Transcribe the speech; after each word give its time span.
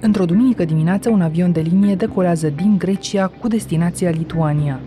Într-o 0.00 0.24
duminică 0.24 0.64
dimineață, 0.64 1.08
un 1.08 1.20
avion 1.20 1.52
de 1.52 1.60
linie 1.60 1.94
decolează 1.94 2.48
din 2.48 2.78
Grecia 2.78 3.26
cu 3.26 3.48
destinația 3.48 4.10
Lituania. 4.10 4.80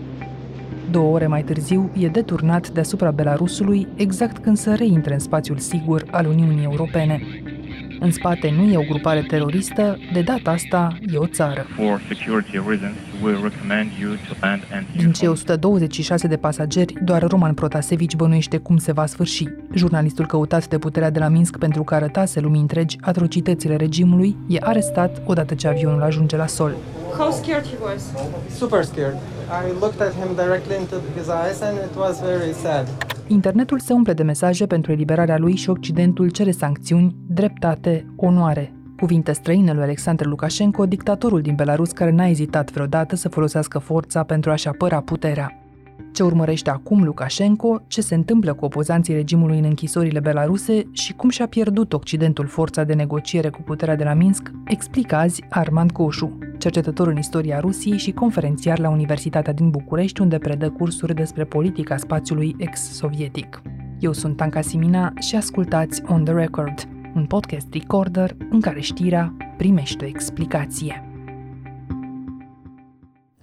Două 0.92 1.14
ore 1.14 1.28
mai 1.28 1.44
târziu, 1.44 1.90
e 1.98 2.08
deturnat 2.08 2.70
deasupra 2.70 3.12
Belarusului, 3.12 3.88
exact 3.96 4.38
când 4.38 4.58
să 4.58 4.76
reintre 4.76 5.14
în 5.14 5.20
spațiul 5.20 5.58
sigur 5.58 6.06
al 6.12 6.26
Uniunii 6.26 6.64
Europene. 6.64 7.22
În 8.04 8.12
spate 8.12 8.54
nu 8.58 8.64
e 8.64 8.78
o 8.78 8.84
grupare 8.90 9.22
teroristă, 9.22 9.98
de 10.14 10.22
data 10.22 10.52
asta 10.52 10.98
e 11.14 11.18
o 11.18 11.28
țară. 11.28 11.66
Din 14.98 15.12
cei 15.12 15.28
126 15.28 16.28
de 16.28 16.38
pasageri, 16.38 16.94
doar 17.04 17.24
Roman 17.28 17.54
Protasevici 17.54 18.16
bănuiește 18.16 18.58
cum 18.58 18.78
se 18.78 18.92
va 18.92 19.06
sfârși. 19.06 19.44
Jurnalistul 19.74 20.26
căutat 20.26 20.68
de 20.68 20.78
puterea 20.78 21.10
de 21.10 21.20
la 21.20 21.28
Minsk 21.28 21.58
pentru 21.58 21.84
că 21.84 21.96
arătase 21.96 22.40
lumii 22.40 22.62
întregi 22.62 22.98
atrocitățile 23.02 23.76
regimului 23.76 24.38
e 24.48 24.58
arestat 24.60 25.22
odată 25.26 25.54
ce 25.54 25.68
avionul 25.68 26.02
ajunge 26.02 26.36
la 26.36 26.48
sol. 26.48 26.76
How 27.18 27.32
scared 27.32 27.66
he 27.66 27.78
was? 27.84 28.04
Super 28.58 28.84
scared. 28.84 29.18
I 29.68 29.80
looked 29.80 30.02
at 30.02 30.14
him 30.14 30.36
directly 30.36 30.76
into 30.80 30.96
his 31.18 31.28
eyes 31.28 31.62
and 31.62 31.78
it 31.78 31.96
was 31.98 32.20
very 32.20 32.54
sad. 32.64 32.88
Internetul 33.32 33.80
se 33.80 33.94
umple 33.94 34.14
de 34.14 34.24
mesaje 34.24 34.66
pentru 34.66 34.92
eliberarea 34.92 35.38
lui 35.38 35.56
și 35.56 35.70
Occidentul 35.70 36.30
cere 36.30 36.52
sancțiuni, 36.52 37.16
dreptate, 37.28 38.06
onoare. 38.16 38.74
Cuvinte 38.98 39.32
străine 39.32 39.74
lui 39.74 39.82
Alexander 39.82 40.26
Lukashenko, 40.26 40.86
dictatorul 40.86 41.42
din 41.42 41.56
Belarus 41.56 41.92
care 41.92 42.12
n-a 42.12 42.28
ezitat 42.28 42.72
vreodată 42.72 43.16
să 43.16 43.30
folosească 43.30 43.78
forța 43.78 44.24
pentru 44.24 44.52
a-și 44.52 44.68
apăra 44.68 45.02
puterea. 45.02 45.60
Ce 46.14 46.24
urmărește 46.24 46.70
acum 46.70 47.04
Lukashenko, 47.04 47.82
ce 47.88 48.02
se 48.02 48.16
întâmplă 48.16 48.54
cu 48.54 48.66
opozanții 48.66 49.14
regimului 49.14 49.58
în 49.58 49.64
închisorile 49.64 50.20
belaruse 50.20 50.84
și 50.92 51.14
cum 51.14 51.30
și-a 51.30 51.48
pierdut 51.48 51.94
Occidentul 51.94 52.48
forța 52.48 52.84
de 52.84 52.94
negociere 52.94 53.50
cu 53.50 53.62
puterea 53.62 53.96
de 53.96 54.04
la 54.04 54.14
Minsk, 54.14 54.52
explică 54.66 55.16
azi 55.16 55.44
Armand 55.50 55.92
Coșu, 55.92 56.38
cercetător 56.62 57.08
în 57.08 57.18
istoria 57.18 57.60
Rusiei 57.60 57.98
și 57.98 58.12
conferențiar 58.12 58.80
la 58.80 58.90
Universitatea 58.90 59.54
din 59.54 59.70
București, 59.70 60.22
unde 60.22 60.38
predă 60.38 60.70
cursuri 60.70 61.16
despre 61.16 61.44
politica 61.44 61.98
spațiului 61.98 62.56
ex-sovietic. 62.58 63.62
Eu 64.00 64.14
sunt 64.14 64.42
Anca 64.42 64.62
Simina 64.62 65.14
și 65.20 65.36
ascultați 65.36 66.02
On 66.08 66.24
The 66.24 66.34
Record, 66.34 66.88
un 67.16 67.26
podcast 67.26 67.68
recorder 67.74 68.36
în 68.50 68.62
care 68.62 68.80
știrea 68.80 69.34
primește 69.58 70.06
o 70.06 70.08
explicație. 70.08 71.11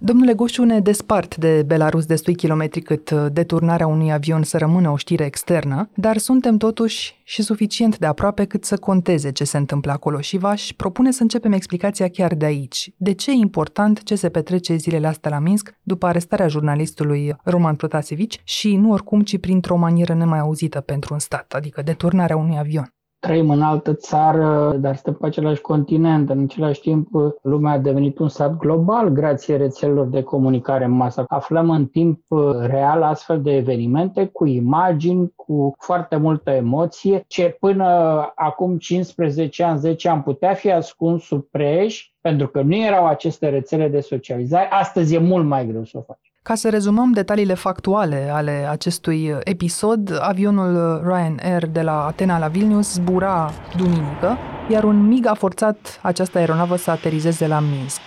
Domnule 0.01 0.33
Goșu, 0.33 0.63
ne 0.63 0.79
despart 0.79 1.35
de 1.35 1.63
Belarus 1.65 2.05
destui 2.05 2.35
kilometri 2.35 2.81
cât 2.81 3.09
uh, 3.09 3.25
deturnarea 3.31 3.87
unui 3.87 4.11
avion 4.11 4.43
să 4.43 4.57
rămână 4.57 4.89
o 4.89 4.97
știre 4.97 5.25
externă, 5.25 5.89
dar 5.93 6.17
suntem 6.17 6.57
totuși 6.57 7.21
și 7.23 7.41
suficient 7.41 7.97
de 7.97 8.05
aproape 8.05 8.45
cât 8.45 8.65
să 8.65 8.77
conteze 8.77 9.31
ce 9.31 9.43
se 9.43 9.57
întâmplă 9.57 9.91
acolo 9.91 10.19
și 10.19 10.37
v-aș 10.37 10.71
propune 10.75 11.11
să 11.11 11.21
începem 11.21 11.51
explicația 11.51 12.09
chiar 12.09 12.35
de 12.35 12.45
aici. 12.45 12.91
De 12.97 13.11
ce 13.11 13.31
e 13.31 13.33
important 13.33 14.03
ce 14.03 14.15
se 14.15 14.29
petrece 14.29 14.75
zilele 14.75 15.07
astea 15.07 15.31
la 15.31 15.39
Minsk 15.39 15.73
după 15.83 16.05
arestarea 16.05 16.47
jurnalistului 16.47 17.35
Roman 17.43 17.75
Protasevici 17.75 18.41
și 18.43 18.75
nu 18.75 18.91
oricum, 18.91 19.21
ci 19.21 19.39
printr-o 19.39 19.77
manieră 19.77 20.13
nemai 20.13 20.39
auzită 20.39 20.79
pentru 20.81 21.13
un 21.13 21.19
stat, 21.19 21.53
adică 21.53 21.81
deturnarea 21.81 22.37
unui 22.37 22.57
avion? 22.57 22.93
Trăim 23.19 23.49
în 23.49 23.61
altă 23.61 23.93
țară, 23.93 24.75
dar 24.79 24.95
suntem 24.95 25.13
pe 25.13 25.25
același 25.25 25.61
continent. 25.61 26.29
În 26.29 26.43
același 26.43 26.81
timp, 26.81 27.07
lumea 27.41 27.71
a 27.71 27.77
devenit 27.77 28.19
un 28.19 28.29
sat 28.29 28.57
global 28.57 29.09
grație 29.09 29.55
rețelelor 29.55 30.07
de 30.07 30.23
comunicare 30.23 30.85
în 30.85 30.91
masă. 30.91 31.23
Aflăm 31.27 31.69
în 31.69 31.85
timp 31.85 32.21
real 32.59 33.03
astfel 33.03 33.41
de 33.41 33.55
evenimente 33.55 34.25
cu 34.25 34.45
imagini, 34.45 35.33
cu 35.35 35.75
foarte 35.79 36.15
multă 36.15 36.49
emoție, 36.51 37.23
ce 37.27 37.57
până 37.59 37.85
acum 38.35 38.77
15 38.77 39.63
ani, 39.63 39.79
10 39.79 40.09
ani 40.09 40.23
putea 40.23 40.53
fi 40.53 40.71
ascuns 40.71 41.23
sub 41.23 41.43
preș, 41.51 42.11
pentru 42.21 42.47
că 42.47 42.61
nu 42.61 42.75
erau 42.75 43.05
aceste 43.05 43.49
rețele 43.49 43.87
de 43.87 43.99
socializare. 43.99 44.67
Astăzi 44.71 45.15
e 45.15 45.19
mult 45.19 45.45
mai 45.45 45.67
greu 45.67 45.83
să 45.83 45.97
o 45.97 46.01
faci. 46.01 46.28
Ca 46.49 46.55
să 46.55 46.69
rezumăm 46.69 47.11
detaliile 47.11 47.53
factuale 47.53 48.29
ale 48.33 48.67
acestui 48.69 49.35
episod, 49.43 50.19
avionul 50.21 51.01
Ryanair 51.05 51.65
de 51.65 51.81
la 51.81 52.05
Atena 52.05 52.37
la 52.37 52.47
Vilnius 52.47 52.93
zbura 52.93 53.51
duminică, 53.77 54.37
iar 54.69 54.83
un 54.83 55.07
MiG 55.07 55.25
a 55.25 55.33
forțat 55.33 55.99
această 56.01 56.37
aeronavă 56.37 56.75
să 56.75 56.91
aterizeze 56.91 57.47
la 57.47 57.59
Minsk. 57.59 58.01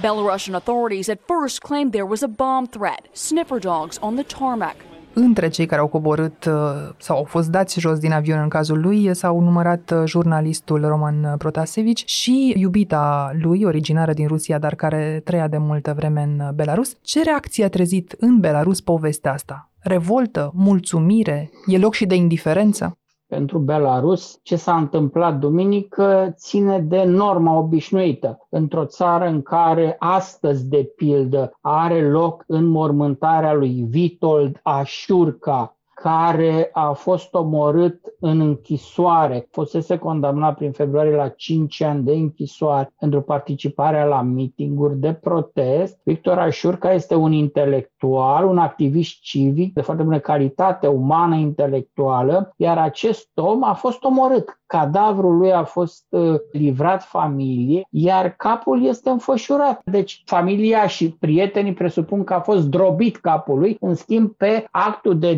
Belarusian 0.00 0.54
authorities 0.54 1.08
at 1.08 1.18
first 1.26 1.58
claimed 1.58 1.92
there 1.92 2.06
was 2.08 2.22
a 2.22 2.30
bomb 2.36 2.68
threat, 2.68 3.00
sniffer 3.12 3.58
dogs 3.58 3.96
on 4.00 4.14
the 4.14 4.24
tarmac 4.38 4.76
între 5.24 5.48
cei 5.48 5.66
care 5.66 5.80
au 5.80 5.86
coborât 5.86 6.44
uh, 6.44 6.54
sau 6.96 7.16
au 7.16 7.24
fost 7.24 7.50
dați 7.50 7.80
jos 7.80 7.98
din 7.98 8.12
avion 8.12 8.40
în 8.40 8.48
cazul 8.48 8.80
lui 8.80 9.14
s-au 9.14 9.40
numărat 9.40 9.90
uh, 9.90 10.02
jurnalistul 10.04 10.86
Roman 10.86 11.34
Protasevici 11.38 12.08
și 12.08 12.54
iubita 12.56 13.30
lui, 13.40 13.64
originară 13.64 14.12
din 14.12 14.26
Rusia, 14.26 14.58
dar 14.58 14.74
care 14.74 15.20
trăia 15.24 15.48
de 15.48 15.58
multă 15.58 15.92
vreme 15.96 16.22
în 16.22 16.54
Belarus. 16.54 16.96
Ce 17.02 17.22
reacție 17.22 17.64
a 17.64 17.68
trezit 17.68 18.14
în 18.18 18.40
Belarus 18.40 18.80
povestea 18.80 19.32
asta? 19.32 19.70
Revoltă? 19.78 20.50
Mulțumire? 20.54 21.50
E 21.66 21.78
loc 21.78 21.94
și 21.94 22.06
de 22.06 22.14
indiferență? 22.14 22.98
Pentru 23.28 23.58
Belarus, 23.58 24.40
ce 24.42 24.56
s-a 24.56 24.76
întâmplat 24.76 25.38
duminică 25.38 26.32
ține 26.36 26.80
de 26.80 27.02
norma 27.04 27.58
obișnuită. 27.58 28.46
Într-o 28.48 28.84
țară 28.84 29.26
în 29.26 29.42
care 29.42 29.96
astăzi, 29.98 30.68
de 30.68 30.92
pildă, 30.96 31.58
are 31.60 32.10
loc 32.10 32.44
înmormântarea 32.46 33.52
lui 33.52 33.86
Vitold 33.88 34.60
Așurca, 34.62 35.77
care 36.02 36.70
a 36.72 36.92
fost 36.92 37.34
omorât 37.34 38.00
în 38.20 38.40
închisoare, 38.40 39.48
fusese 39.50 39.98
condamnat 39.98 40.56
prin 40.56 40.72
februarie 40.72 41.14
la 41.14 41.28
5 41.28 41.82
ani 41.82 42.04
de 42.04 42.12
închisoare 42.12 42.92
pentru 42.98 43.20
participarea 43.20 44.04
la 44.04 44.22
mitinguri 44.22 44.96
de 44.96 45.12
protest. 45.12 46.00
Victor 46.04 46.38
Așurca 46.38 46.92
este 46.92 47.14
un 47.14 47.32
intelectual, 47.32 48.46
un 48.46 48.58
activist 48.58 49.20
civic 49.20 49.74
de 49.74 49.80
foarte 49.80 50.02
bună 50.02 50.18
calitate 50.18 50.86
umană 50.86 51.36
intelectuală, 51.36 52.52
iar 52.56 52.78
acest 52.78 53.28
om 53.34 53.64
a 53.64 53.72
fost 53.72 54.04
omorât. 54.04 54.60
Cadavrul 54.66 55.36
lui 55.36 55.52
a 55.52 55.64
fost 55.64 56.04
uh, 56.08 56.34
livrat 56.52 57.02
familie, 57.02 57.86
iar 57.90 58.34
capul 58.36 58.84
este 58.84 59.10
înfășurat. 59.10 59.80
Deci 59.84 60.22
familia 60.24 60.86
și 60.86 61.10
prietenii 61.10 61.72
presupun 61.72 62.24
că 62.24 62.34
a 62.34 62.40
fost 62.40 62.66
drobit 62.66 63.16
capul 63.16 63.58
lui, 63.58 63.76
în 63.80 63.94
schimb 63.94 64.30
pe 64.36 64.68
actul 64.70 65.18
de 65.18 65.34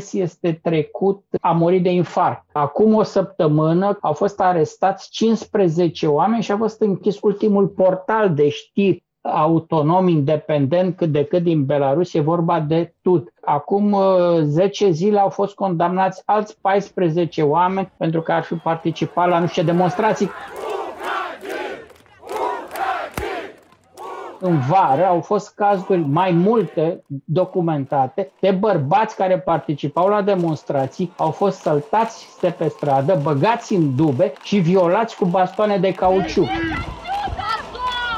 deces 0.00 0.12
este 0.12 0.60
trecut, 0.62 1.24
a 1.40 1.52
murit 1.52 1.82
de 1.82 1.90
infarct. 1.90 2.44
Acum 2.52 2.94
o 2.94 3.02
săptămână 3.02 3.98
au 4.00 4.12
fost 4.12 4.40
arestați 4.40 5.10
15 5.10 6.06
oameni 6.06 6.42
și 6.42 6.52
a 6.52 6.56
fost 6.56 6.80
închis 6.80 7.18
ultimul 7.20 7.66
portal 7.66 8.34
de 8.34 8.48
știri 8.48 9.04
autonom, 9.22 10.08
independent 10.08 10.96
cât 10.96 11.12
de 11.12 11.24
cât 11.24 11.42
din 11.42 11.64
Belarus, 11.64 12.14
e 12.14 12.20
vorba 12.20 12.60
de 12.60 12.94
TUT. 13.02 13.32
Acum 13.40 13.96
10 14.42 14.84
uh, 14.84 14.90
zile 14.92 15.18
au 15.18 15.28
fost 15.28 15.54
condamnați 15.54 16.22
alți 16.24 16.60
14 16.60 17.42
oameni 17.42 17.92
pentru 17.96 18.22
că 18.22 18.32
ar 18.32 18.42
fi 18.42 18.54
participat 18.54 19.28
la 19.28 19.38
nu 19.38 19.46
știu 19.46 19.62
demonstrații. 19.62 20.30
În 24.42 24.58
vară 24.58 25.04
au 25.06 25.20
fost 25.20 25.54
cazuri 25.54 25.98
mai 26.08 26.30
multe 26.30 27.04
documentate 27.24 28.32
de 28.40 28.50
bărbați 28.50 29.16
care 29.16 29.38
participau 29.38 30.08
la 30.08 30.22
demonstrații, 30.22 31.12
au 31.16 31.30
fost 31.30 31.58
săltați 31.60 32.26
de 32.40 32.50
pe 32.50 32.68
stradă, 32.68 33.20
băgați 33.22 33.74
în 33.74 33.96
dube 33.96 34.32
și 34.42 34.58
violați 34.58 35.16
cu 35.16 35.24
bastoane 35.24 35.78
de 35.78 35.92
cauciuc. 35.92 36.48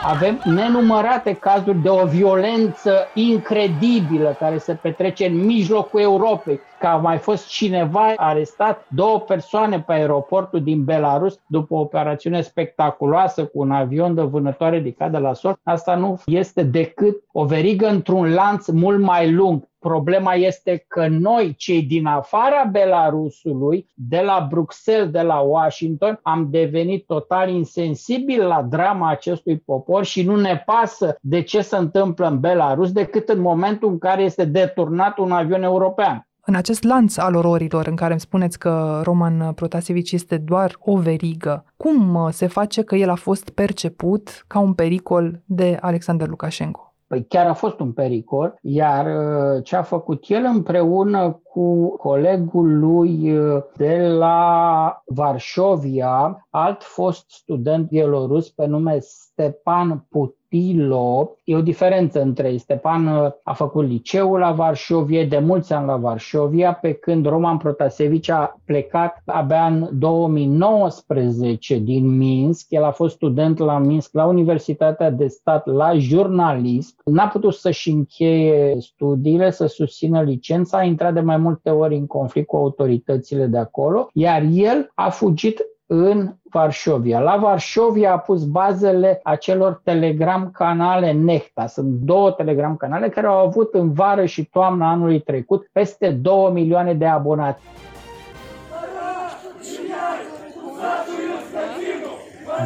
Avem 0.04 0.40
nenumărate 0.44 1.34
cazuri 1.34 1.78
de 1.78 1.88
o 1.88 2.06
violență 2.06 3.10
incredibilă 3.14 4.36
care 4.38 4.58
se 4.58 4.74
petrece 4.74 5.26
în 5.26 5.44
mijlocul 5.44 6.00
Europei, 6.00 6.60
că 6.82 6.88
a 6.88 6.97
mai 6.97 7.19
fost 7.19 7.48
cineva 7.48 8.12
arestat, 8.17 8.87
două 8.88 9.20
persoane 9.20 9.81
pe 9.81 9.93
aeroportul 9.93 10.62
din 10.62 10.84
Belarus 10.84 11.40
după 11.46 11.75
o 11.75 11.81
operațiune 11.81 12.40
spectaculoasă 12.40 13.44
cu 13.44 13.58
un 13.61 13.70
avion 13.70 14.14
de 14.14 14.23
vânătoare 14.23 14.76
ridicat 14.76 15.11
de 15.11 15.19
la 15.19 15.34
sol. 15.34 15.56
Asta 15.62 15.94
nu 15.94 16.20
este 16.26 16.62
decât 16.62 17.17
o 17.32 17.44
verigă 17.44 17.87
într-un 17.87 18.32
lanț 18.32 18.69
mult 18.69 19.00
mai 19.00 19.32
lung. 19.32 19.69
Problema 19.79 20.34
este 20.34 20.84
că 20.88 21.06
noi, 21.08 21.55
cei 21.55 21.82
din 21.82 22.06
afara 22.06 22.69
Belarusului, 22.70 23.87
de 23.94 24.20
la 24.20 24.46
Bruxelles, 24.50 25.11
de 25.11 25.20
la 25.20 25.38
Washington, 25.38 26.20
am 26.23 26.49
devenit 26.50 27.06
total 27.06 27.49
insensibili 27.49 28.43
la 28.43 28.62
drama 28.62 29.11
acestui 29.11 29.58
popor 29.58 30.05
și 30.05 30.23
nu 30.23 30.37
ne 30.37 30.62
pasă 30.67 31.17
de 31.20 31.43
ce 31.43 31.61
se 31.61 31.76
întâmplă 31.76 32.26
în 32.26 32.40
Belarus 32.40 32.93
decât 32.93 33.28
în 33.28 33.40
momentul 33.40 33.88
în 33.88 33.99
care 33.99 34.23
este 34.23 34.44
deturnat 34.44 35.19
un 35.19 35.32
avion 35.32 35.62
european. 35.62 36.26
În 36.46 36.54
acest 36.54 36.82
lanț 36.82 37.16
al 37.16 37.34
ororilor 37.34 37.86
în 37.86 37.96
care 37.96 38.10
îmi 38.10 38.20
spuneți 38.20 38.58
că 38.58 39.00
Roman 39.04 39.52
Protasevici 39.52 40.12
este 40.12 40.36
doar 40.36 40.76
o 40.78 40.96
verigă, 40.96 41.64
cum 41.76 42.28
se 42.30 42.46
face 42.46 42.82
că 42.82 42.94
el 42.94 43.08
a 43.10 43.14
fost 43.14 43.50
perceput 43.50 44.44
ca 44.46 44.58
un 44.58 44.72
pericol 44.74 45.40
de 45.44 45.78
Alexander 45.80 46.28
Lukashenko? 46.28 46.94
Păi 47.06 47.26
chiar 47.28 47.46
a 47.46 47.52
fost 47.52 47.80
un 47.80 47.92
pericol, 47.92 48.58
iar 48.62 49.06
uh, 49.06 49.64
ce 49.64 49.76
a 49.76 49.82
făcut 49.82 50.24
el 50.28 50.44
împreună 50.44 51.40
cu 51.42 51.96
colegul 51.96 52.78
lui 52.78 53.38
uh, 53.38 53.62
de 53.76 54.08
la 54.08 55.02
Varșovia, 55.06 56.46
alt 56.50 56.82
fost 56.82 57.30
student 57.30 57.88
bielorus 57.88 58.50
pe 58.50 58.66
nume 58.66 58.98
Stepan 59.00 60.06
Put 60.08 60.36
Pilo. 60.52 61.37
E 61.44 61.56
o 61.56 61.62
diferență 61.62 62.20
între 62.20 62.49
ei. 62.49 62.58
Stepan 62.58 63.06
uh, 63.06 63.31
a 63.43 63.52
făcut 63.52 63.87
liceul 63.87 64.38
la 64.38 64.52
Varșovie, 64.52 65.25
de 65.25 65.38
mulți 65.38 65.72
ani 65.72 65.87
la 65.87 65.96
Varșovia, 65.96 66.72
pe 66.72 66.93
când 66.93 67.26
Roman 67.26 67.56
Protasevici 67.56 68.28
a 68.28 68.60
plecat 68.64 69.22
abia 69.26 69.66
în 69.66 69.88
2019 69.93 71.78
din 71.78 72.16
Minsk. 72.16 72.66
El 72.69 72.84
a 72.84 72.90
fost 72.90 73.14
student 73.14 73.58
la 73.58 73.78
Minsk, 73.78 74.12
la 74.12 74.25
Universitatea 74.25 75.10
de 75.10 75.26
Stat, 75.26 75.66
la 75.66 75.99
jurnalist. 75.99 77.00
N-a 77.04 77.28
putut 77.28 77.54
să-și 77.54 77.90
încheie 77.90 78.76
studiile, 78.81 79.50
să 79.50 79.66
susțină 79.66 80.22
licența, 80.22 80.78
a 80.78 80.84
intrat 80.84 81.14
de 81.14 81.20
mai 81.20 81.37
multe 81.37 81.70
ori 81.70 81.96
în 81.96 82.06
conflict 82.06 82.46
cu 82.46 82.56
autoritățile 82.56 83.46
de 83.46 83.58
acolo, 83.58 84.08
iar 84.12 84.43
el 84.52 84.90
a 84.94 85.08
fugit 85.08 85.66
în 85.94 86.34
Varșovia. 86.42 87.20
La 87.20 87.36
Varșovia 87.36 88.12
a 88.12 88.18
pus 88.18 88.44
bazele 88.44 89.20
acelor 89.22 89.80
telegram 89.84 90.50
canale 90.50 91.12
Nehta. 91.12 91.66
Sunt 91.66 91.86
două 91.86 92.30
telegram 92.30 92.76
canale 92.76 93.08
care 93.08 93.26
au 93.26 93.46
avut 93.46 93.74
în 93.74 93.92
vară 93.92 94.24
și 94.24 94.44
toamna 94.44 94.90
anului 94.90 95.20
trecut 95.20 95.68
peste 95.72 96.10
2 96.10 96.50
milioane 96.52 96.94
de 96.94 97.06
abonați. 97.06 97.62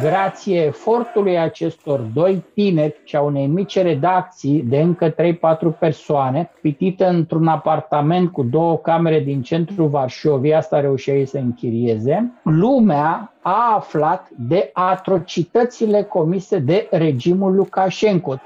Grație 0.01 0.63
efortului 0.63 1.39
acestor 1.39 1.99
doi 1.99 2.43
tineri 2.53 3.01
și 3.03 3.15
a 3.15 3.21
unei 3.21 3.47
mici 3.47 3.81
redacții 3.81 4.61
de 4.61 4.77
încă 4.77 5.13
3-4 5.13 5.15
persoane, 5.79 6.51
pitită 6.61 7.07
într-un 7.09 7.47
apartament 7.47 8.31
cu 8.31 8.43
două 8.43 8.77
camere 8.77 9.19
din 9.19 9.41
centrul 9.41 9.87
Varșovia, 9.87 10.57
asta 10.57 10.79
reușea 10.79 11.13
ei 11.15 11.25
să 11.25 11.37
închirieze, 11.37 12.31
lumea 12.43 13.33
a 13.41 13.73
aflat 13.75 14.27
de 14.47 14.69
atrocitățile 14.73 16.03
comise 16.03 16.59
de 16.59 16.87
regimul 16.91 17.55
Lukashenko. 17.55 18.39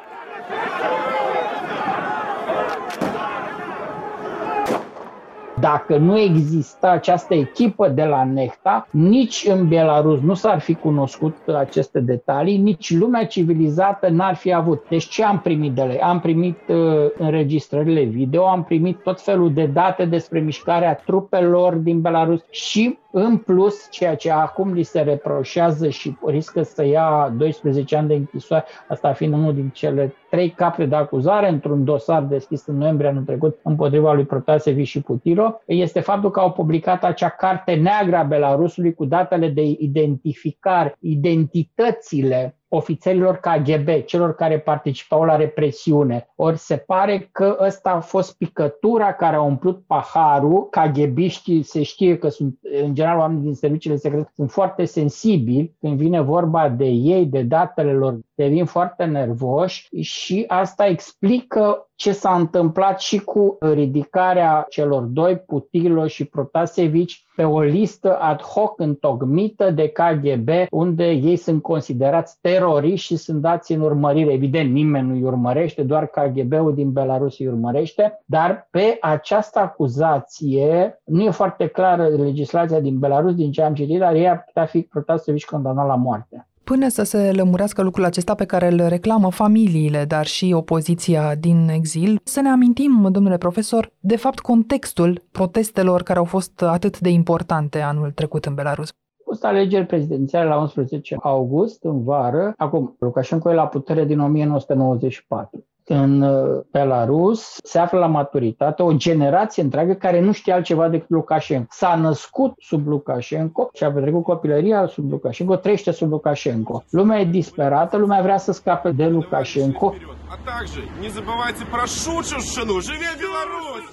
Dacă 5.62 5.98
nu 5.98 6.20
exista 6.20 6.90
această 6.90 7.34
echipă 7.34 7.88
de 7.88 8.04
la 8.04 8.24
Nehta, 8.24 8.88
nici 8.92 9.46
în 9.50 9.68
Belarus 9.68 10.22
nu 10.22 10.34
s-ar 10.34 10.60
fi 10.60 10.74
cunoscut 10.74 11.36
aceste 11.48 12.00
detalii, 12.00 12.58
nici 12.58 12.98
lumea 12.98 13.26
civilizată 13.26 14.08
n-ar 14.10 14.36
fi 14.36 14.54
avut. 14.54 14.86
Deci 14.90 15.08
ce 15.08 15.24
am 15.24 15.40
primit 15.40 15.74
de 15.74 15.84
la 15.84 16.08
Am 16.08 16.20
primit 16.20 16.58
uh, 16.68 16.78
înregistrările 17.18 18.04
video, 18.04 18.48
am 18.48 18.64
primit 18.64 19.04
tot 19.04 19.22
felul 19.22 19.54
de 19.54 19.66
date 19.66 20.06
despre 20.06 20.40
mișcarea 20.40 20.96
trupelor 20.96 21.74
din 21.74 22.02
Belarus 22.02 22.42
și 22.50 22.98
în 23.12 23.38
plus, 23.38 23.88
ceea 23.90 24.16
ce 24.16 24.32
acum 24.32 24.74
li 24.74 24.84
se 24.84 25.02
reproșează 25.02 25.90
și 25.90 26.18
riscă 26.26 26.62
să 26.62 26.86
ia 26.86 27.34
12 27.38 27.96
ani 27.96 28.08
de 28.08 28.14
închisoare, 28.14 28.66
asta 28.88 29.14
fiind 29.14 29.34
unul 29.34 29.54
din 29.54 29.70
cele 29.74 30.16
trei 30.32 30.50
capre 30.50 30.86
de 30.86 30.96
acuzare 30.96 31.50
într-un 31.50 31.84
dosar 31.84 32.24
deschis 32.24 32.66
în 32.66 32.78
noiembrie 32.78 33.10
anul 33.10 33.24
trecut 33.24 33.60
împotriva 33.64 34.14
lui 34.14 34.26
Protasevi 34.26 34.84
și 34.84 35.02
Putiro, 35.02 35.62
este 35.66 36.00
faptul 36.00 36.32
că 36.32 36.40
au 36.40 36.52
publicat 36.52 37.04
acea 37.04 37.30
carte 37.30 37.74
neagră 37.74 38.16
a 38.16 38.24
Belarusului 38.24 38.94
cu 38.94 39.06
datele 39.06 39.50
de 39.50 39.62
identificare, 39.62 40.96
identitățile 41.00 42.56
ofițerilor 42.74 43.36
KGB, 43.36 44.06
celor 44.06 44.36
care 44.36 44.60
participau 44.60 45.24
la 45.24 45.36
represiune. 45.36 46.28
Ori 46.36 46.58
se 46.58 46.76
pare 46.76 47.30
că 47.32 47.58
ăsta 47.60 47.90
a 47.90 48.00
fost 48.00 48.38
picătura 48.38 49.14
care 49.14 49.36
a 49.36 49.42
umplut 49.42 49.84
paharul. 49.88 50.70
KGBiștii 50.70 51.64
se 51.64 51.84
știe 51.84 52.18
că 52.18 52.30
sunt, 52.30 52.60
în 52.84 52.94
general, 52.94 53.18
oamenii 53.18 53.44
din 53.44 53.54
serviciile 53.54 53.96
secrete 53.96 54.32
sunt 54.36 54.52
foarte 54.52 54.86
sensibili 54.86 55.76
când 55.80 55.98
vine 55.98 56.22
vorba 56.22 56.70
de 56.70 56.86
ei, 56.86 57.26
de 57.26 57.42
datele 57.42 57.94
lor, 57.94 58.20
devin 58.36 58.66
foarte 58.66 59.04
nervoși 59.06 59.88
și 60.00 60.44
asta 60.48 60.88
explică 60.88 61.91
ce 62.02 62.12
s-a 62.12 62.36
întâmplat 62.36 63.00
și 63.00 63.20
cu 63.20 63.58
ridicarea 63.60 64.66
celor 64.70 65.04
doi, 65.04 65.38
Putilo 65.38 66.08
și 66.08 66.26
Protasevici, 66.26 67.26
pe 67.36 67.44
o 67.44 67.60
listă 67.60 68.18
ad 68.20 68.42
hoc 68.42 68.80
întocmită 68.80 69.72
de 69.72 69.88
KGB, 69.88 70.50
unde 70.70 71.10
ei 71.10 71.36
sunt 71.36 71.62
considerați 71.62 72.38
teroriști 72.42 73.06
și 73.06 73.16
sunt 73.16 73.42
dați 73.42 73.72
în 73.72 73.82
urmărire. 73.82 74.34
Evident, 74.34 74.72
nimeni 74.72 75.08
nu 75.08 75.14
îi 75.14 75.24
urmărește, 75.24 75.84
doar 75.84 76.06
KGB-ul 76.08 76.74
din 76.74 76.92
Belarus 76.92 77.40
îi 77.40 77.48
urmărește, 77.48 78.24
dar 78.26 78.68
pe 78.72 78.98
această 79.02 79.60
acuzație 79.60 81.02
nu 81.06 81.24
e 81.24 81.30
foarte 81.30 81.68
clară 81.68 82.08
legislația 82.08 82.80
din 82.80 83.00
Belarus, 83.00 83.36
din 83.36 83.52
ce 83.52 83.62
am 83.62 83.74
citit, 83.74 84.00
dar 84.00 84.14
ei 84.14 84.30
ar 84.30 84.44
putea 84.46 84.66
fi 84.66 84.82
Protasevici 84.82 85.46
condamnat 85.46 85.88
la 85.88 85.96
moarte. 85.96 86.46
Până 86.64 86.88
să 86.88 87.04
se 87.04 87.32
lămurească 87.32 87.82
lucrul 87.82 88.06
acesta 88.06 88.36
pe 88.36 88.46
care 88.46 88.68
îl 88.68 88.88
reclamă 88.88 89.32
familiile, 89.32 90.06
dar 90.06 90.26
și 90.26 90.54
opoziția 90.56 91.36
din 91.36 91.68
exil, 91.70 92.20
să 92.24 92.42
ne 92.42 92.50
amintim, 92.50 93.08
domnule 93.12 93.38
profesor, 93.38 93.92
de 94.00 94.16
fapt 94.16 94.40
contextul 94.40 95.22
protestelor 95.32 96.04
care 96.04 96.20
au 96.20 96.26
fost 96.26 96.62
atât 96.62 97.00
de 97.00 97.10
importante 97.10 97.80
anul 97.80 98.12
trecut 98.12 98.46
în 98.46 98.54
Belarus. 98.54 98.90
Fost 99.24 99.46
alegeri 99.46 99.86
prezidențiale 99.86 100.48
la 100.48 100.58
11 100.60 101.18
august, 101.22 101.84
în 101.84 102.04
vară. 102.04 102.54
Acum, 102.58 102.96
Lukashenko 103.00 103.52
e 103.52 103.54
la 103.54 103.68
putere 103.68 104.06
din 104.06 104.20
1994 104.20 105.66
în 105.86 106.22
uh, 106.22 106.62
Belarus 106.72 107.58
se 107.64 107.80
află 107.80 108.00
la 108.00 108.08
maturitate 108.08 108.84
o 108.84 108.94
generație 108.94 109.64
întreagă 109.64 109.94
care 109.94 110.20
nu 110.20 110.32
știe 110.32 110.54
altceva 110.54 110.90
decât 110.90 111.10
Lukashenko. 111.10 111.68
S-a 111.70 111.96
născut 111.96 112.54
sub 112.58 112.88
Lukashenko 112.88 113.70
și 113.74 113.84
a 113.84 113.92
petrecut 113.92 114.24
copilăria 114.24 114.88
sub 114.88 115.12
Lukashenko, 115.12 115.56
trăiește 115.56 115.92
sub 115.92 116.10
Lukashenko. 116.10 116.84
Lumea 116.90 117.20
e 117.20 117.26
disperată, 117.26 117.98
lumea 117.98 118.22
vrea 118.22 118.38
să 118.38 118.52
scape 118.52 118.92
de 118.92 119.08
Lukashenko. 119.08 119.94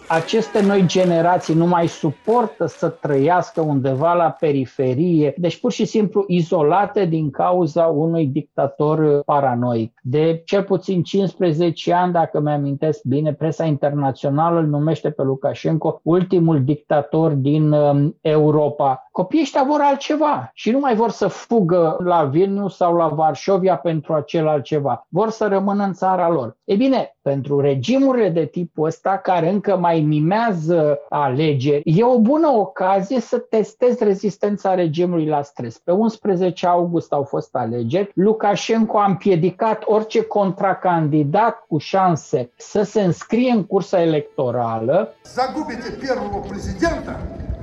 Aceste 0.08 0.62
noi 0.62 0.86
generații 0.86 1.54
nu 1.54 1.66
mai 1.66 1.86
suportă 1.86 2.66
să 2.66 2.88
trăiască 2.88 3.60
undeva 3.60 4.12
la 4.12 4.30
periferie, 4.30 5.34
deci 5.36 5.60
pur 5.60 5.72
și 5.72 5.84
simplu 5.84 6.24
izolate 6.26 7.04
din 7.04 7.30
cauza 7.30 7.84
unui 7.84 8.26
dictator 8.26 9.22
paranoic. 9.24 10.00
De 10.02 10.42
cel 10.44 10.62
puțin 10.62 11.02
15 11.02 11.58
10 11.58 11.92
ani, 11.92 12.12
dacă 12.12 12.40
mi-amintesc 12.40 13.04
bine, 13.04 13.32
presa 13.32 13.64
internațională 13.64 14.58
îl 14.58 14.66
numește 14.66 15.10
pe 15.10 15.22
Lukashenko 15.22 16.00
ultimul 16.02 16.64
dictator 16.64 17.32
din 17.32 17.72
um, 17.72 18.16
Europa. 18.20 19.07
Copiii 19.17 19.41
ăștia 19.41 19.63
vor 19.63 19.79
altceva 19.81 20.51
și 20.53 20.71
nu 20.71 20.79
mai 20.79 20.95
vor 20.95 21.09
să 21.09 21.27
fugă 21.27 21.97
la 22.03 22.23
Vilnius 22.23 22.75
sau 22.75 22.95
la 22.95 23.07
Varșovia 23.07 23.77
pentru 23.77 24.13
acel 24.13 24.47
altceva. 24.47 25.05
Vor 25.09 25.29
să 25.29 25.47
rămână 25.47 25.83
în 25.83 25.93
țara 25.93 26.29
lor. 26.29 26.57
E 26.63 26.75
bine, 26.75 27.15
pentru 27.21 27.59
regimurile 27.59 28.29
de 28.29 28.45
tipul 28.45 28.85
ăsta, 28.85 29.17
care 29.17 29.49
încă 29.49 29.77
mai 29.77 29.99
mimează 29.99 30.99
alegeri, 31.09 31.81
e 31.85 32.03
o 32.03 32.19
bună 32.19 32.47
ocazie 32.47 33.19
să 33.19 33.37
testezi 33.37 34.03
rezistența 34.03 34.73
regimului 34.73 35.27
la 35.27 35.41
stres. 35.41 35.77
Pe 35.77 35.91
11 35.91 36.67
august 36.67 37.11
au 37.11 37.23
fost 37.23 37.55
alegeri, 37.55 38.11
Lukashenko 38.15 38.97
a 38.99 39.05
împiedicat 39.05 39.83
orice 39.85 40.23
contracandidat 40.23 41.65
cu 41.67 41.77
șanse 41.77 42.51
să 42.55 42.81
se 42.81 43.01
înscrie 43.01 43.51
în 43.51 43.63
cursa 43.63 44.01
electorală. 44.01 45.13
Загубите 45.23 45.91
первого 46.07 46.39
президента, 46.47 47.19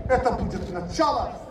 это 0.08 0.30
будет 0.32 0.72
начало 0.72 1.43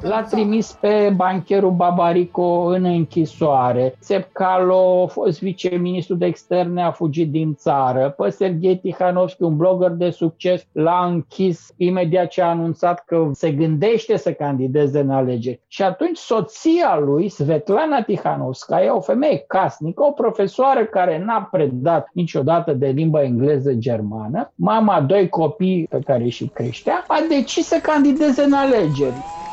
L-a 0.00 0.22
trimis 0.22 0.72
pe 0.80 1.12
bancherul 1.16 1.70
Babarico 1.70 2.64
în 2.64 2.84
închisoare. 2.84 3.94
Țepcalo, 4.00 5.06
fost 5.06 5.40
viceministru 5.40 6.14
de 6.14 6.26
externe, 6.26 6.82
a 6.82 6.90
fugit 6.90 7.30
din 7.30 7.54
țară. 7.54 8.14
Pe 8.18 8.30
Serghei 8.30 8.78
Tihanovski, 8.78 9.42
un 9.42 9.56
blogger 9.56 9.90
de 9.90 10.10
succes, 10.10 10.66
l-a 10.72 11.04
închis 11.04 11.72
imediat 11.76 12.28
ce 12.28 12.42
a 12.42 12.48
anunțat 12.48 13.04
că 13.06 13.30
se 13.32 13.50
gândește 13.50 14.16
să 14.16 14.32
candideze 14.32 15.00
în 15.00 15.10
alegeri. 15.10 15.60
Și 15.68 15.82
atunci 15.82 16.16
soția 16.16 16.98
lui, 16.98 17.28
Svetlana 17.28 18.02
Tihanovskaya, 18.02 18.96
o 18.96 19.00
femeie 19.00 19.44
casnică, 19.46 20.02
o 20.02 20.10
profesoară 20.10 20.84
care 20.84 21.22
n-a 21.24 21.48
predat 21.50 22.08
niciodată 22.12 22.72
de 22.72 22.86
limba 22.86 23.22
engleză-germană, 23.22 24.52
mama 24.54 25.00
doi 25.00 25.28
copii 25.28 25.86
pe 25.90 25.98
care 26.04 26.28
și 26.28 26.46
creștea, 26.46 27.04
a 27.08 27.18
decis 27.28 27.66
să 27.66 27.78
candideze 27.82 28.42
în 28.42 28.52
alegeri. 28.52 29.43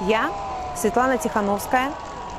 Я, 0.00 0.30
Светлана 0.76 1.18
Тихановская, 1.18 1.90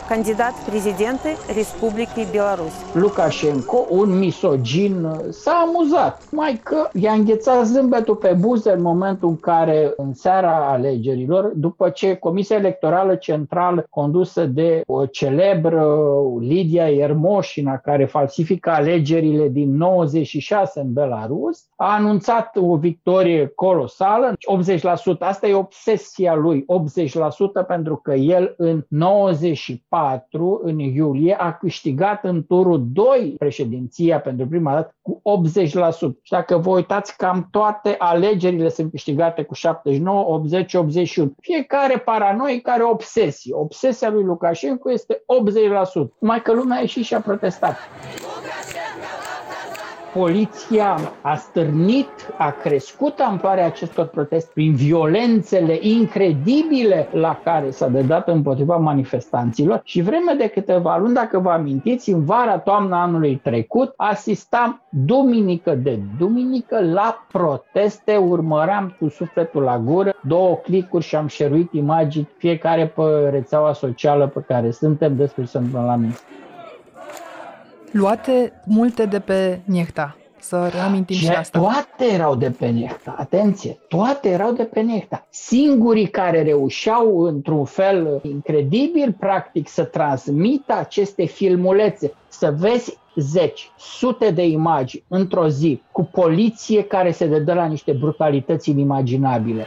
кандидат 0.09 0.55
в 0.55 0.71
президенты 0.71 1.37
Республики 1.49 2.27
Беларусь. 2.33 2.73
Lukashenko, 2.95 3.87
un 3.91 4.19
misogin, 4.19 5.09
s-a 5.31 5.65
amuzat, 5.67 6.23
mai 6.31 6.61
că 6.63 6.89
i-a 6.93 7.13
înghețat 7.13 7.67
zâmbetul 7.67 8.17
pe 8.17 8.37
buze 8.41 8.73
în 8.73 8.83
momentul 8.83 9.29
în 9.29 9.37
care, 9.37 9.93
în 9.97 10.15
seara 10.15 10.71
alegerilor, 10.71 11.53
după 11.55 11.89
ce 11.89 12.15
Comisia 12.15 12.57
Electorală 12.57 13.15
Centrală, 13.15 13.87
condusă 13.91 14.45
de 14.45 14.83
o 14.87 15.07
celebră 15.07 15.97
Lidia 16.41 16.89
Iermoșina, 16.89 17.77
care 17.77 18.05
falsifică 18.05 18.71
alegerile 18.71 19.49
din 19.49 19.77
96 19.77 20.81
în 20.81 20.93
Belarus, 20.93 21.65
a 21.77 21.95
anunțat 21.95 22.57
o 22.57 22.77
victorie 22.77 23.47
colosală, 23.47 24.33
80%, 25.17 25.19
asta 25.19 25.47
e 25.47 25.55
obsesia 25.55 26.35
lui, 26.35 26.65
80% 27.63 27.67
pentru 27.67 27.97
că 27.97 28.15
el 28.15 28.55
în 28.57 28.85
94, 28.89 29.93
în 30.64 30.80
iulie, 30.80 31.36
a 31.40 31.54
câștigat 31.54 32.24
în 32.24 32.46
turul 32.46 32.86
2 32.92 33.36
președinția 33.38 34.20
pentru 34.20 34.48
prima 34.48 34.74
dată 34.74 34.96
cu 35.02 35.22
80%. 35.24 35.68
Și 36.22 36.32
dacă 36.32 36.58
vă 36.58 36.70
uitați, 36.70 37.18
cam 37.18 37.48
toate 37.52 37.96
alegerile 37.98 38.70
sunt 38.70 38.92
câștigate 38.92 39.44
cu 39.44 39.54
79, 39.54 40.34
80, 40.34 40.74
81. 40.74 41.34
Fiecare 41.42 41.98
paranoic 41.98 42.68
are 42.68 42.84
obsesie. 42.84 43.56
Obsesia 43.56 44.10
lui 44.10 44.24
Lukashenko 44.24 44.92
este 44.92 45.24
80%. 46.04 46.08
Mai 46.20 46.42
că 46.42 46.54
lumea 46.54 46.78
a 46.78 46.82
ieșit 46.82 47.06
și 47.06 47.14
a 47.14 47.22
protestat 47.22 47.78
poliția 50.14 50.98
a 51.22 51.36
stârnit, 51.36 52.10
a 52.38 52.52
crescut 52.52 53.20
amploarea 53.20 53.66
acestor 53.66 54.06
proteste 54.06 54.52
prin 54.54 54.76
violențele 54.76 55.78
incredibile 55.82 57.08
la 57.12 57.40
care 57.44 57.70
s-a 57.70 57.88
dedat 57.88 58.28
împotriva 58.28 58.76
manifestanților. 58.76 59.82
Și 59.84 60.02
vreme 60.02 60.34
de 60.38 60.48
câteva 60.48 60.98
luni, 60.98 61.14
dacă 61.14 61.40
vă 61.40 61.50
amintiți, 61.50 62.10
în 62.10 62.26
vara, 62.26 62.58
toamna 62.58 63.02
anului 63.02 63.40
trecut, 63.44 63.94
asistam 63.96 64.82
duminică 64.90 65.76
de 65.76 66.00
duminică 66.18 66.80
la 66.92 67.26
proteste, 67.32 68.16
urmăream 68.16 68.96
cu 69.00 69.10
sufletul 69.10 69.62
la 69.62 69.80
gură, 69.80 70.14
două 70.28 70.56
clicuri 70.56 71.04
și 71.04 71.16
am 71.16 71.28
șeruit 71.28 71.74
imagini 71.74 72.30
fiecare 72.38 72.88
pe 72.88 73.30
rețeaua 73.32 73.74
socială 73.74 74.28
pe 74.28 74.44
care 74.48 74.72
suntem 74.72 75.16
despre 75.16 75.46
să 75.46 75.62
la 75.74 75.96
mine 75.96 76.16
luate 77.92 78.62
multe 78.66 79.06
de 79.06 79.20
pe 79.20 79.60
Niehta. 79.66 80.16
Să 80.42 80.70
reamintim 80.74 81.16
și, 81.16 81.24
și 81.24 81.30
asta. 81.30 81.60
Toate 81.60 82.14
erau 82.14 82.36
de 82.36 82.50
pe 82.50 82.68
Niehta, 82.68 83.16
atenție, 83.18 83.78
toate 83.88 84.30
erau 84.30 84.52
de 84.52 84.64
pe 84.64 84.80
Niehta. 84.80 85.28
Singurii 85.30 86.08
care 86.08 86.44
reușeau 86.44 87.20
într-un 87.20 87.66
fel 87.66 88.20
incredibil, 88.24 89.16
practic, 89.20 89.68
să 89.68 89.84
transmită 89.84 90.74
aceste 90.74 91.26
filmulețe, 91.26 92.14
să 92.28 92.54
vezi 92.58 92.98
zeci, 93.16 93.72
sute 93.78 94.32
de 94.32 94.48
imagini 94.48 95.04
într-o 95.08 95.48
zi 95.48 95.82
cu 95.92 96.04
poliție 96.04 96.84
care 96.84 97.12
se 97.12 97.28
dedă 97.28 97.54
la 97.54 97.66
niște 97.66 97.92
brutalități 97.92 98.70
inimaginabile 98.70 99.66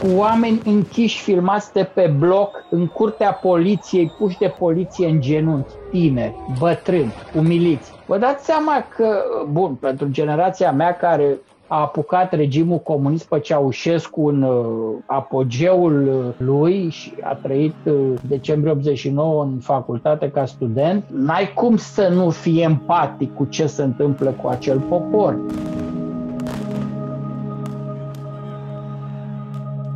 cu 0.00 0.06
oameni 0.16 0.60
închiși 0.64 1.22
filmați 1.22 1.72
de 1.72 1.90
pe 1.94 2.14
bloc 2.18 2.64
în 2.70 2.86
curtea 2.86 3.32
poliției, 3.32 4.12
puși 4.18 4.38
de 4.38 4.54
poliție 4.58 5.08
în 5.08 5.20
genunchi, 5.20 5.74
tineri, 5.90 6.34
bătrâni, 6.58 7.12
umiliți. 7.36 7.92
Vă 8.06 8.18
dați 8.18 8.44
seama 8.44 8.84
că, 8.96 9.22
bun, 9.50 9.74
pentru 9.74 10.08
generația 10.08 10.72
mea 10.72 10.96
care 10.96 11.38
a 11.66 11.80
apucat 11.80 12.32
regimul 12.32 12.78
comunist 12.78 13.28
pe 13.28 13.40
Ceaușescu 13.40 14.28
în 14.28 14.42
uh, 14.42 14.64
apogeul 15.06 16.08
uh, 16.08 16.46
lui 16.46 16.88
și 16.90 17.12
a 17.22 17.34
trăit 17.34 17.74
uh, 17.84 17.94
decembrie 18.28 18.72
89 18.72 19.42
în 19.42 19.58
facultate 19.58 20.30
ca 20.30 20.44
student, 20.44 21.04
n-ai 21.12 21.52
cum 21.54 21.76
să 21.76 22.08
nu 22.08 22.30
fii 22.30 22.62
empatic 22.62 23.34
cu 23.34 23.44
ce 23.44 23.66
se 23.66 23.82
întâmplă 23.82 24.34
cu 24.42 24.48
acel 24.48 24.78
popor. 24.78 25.38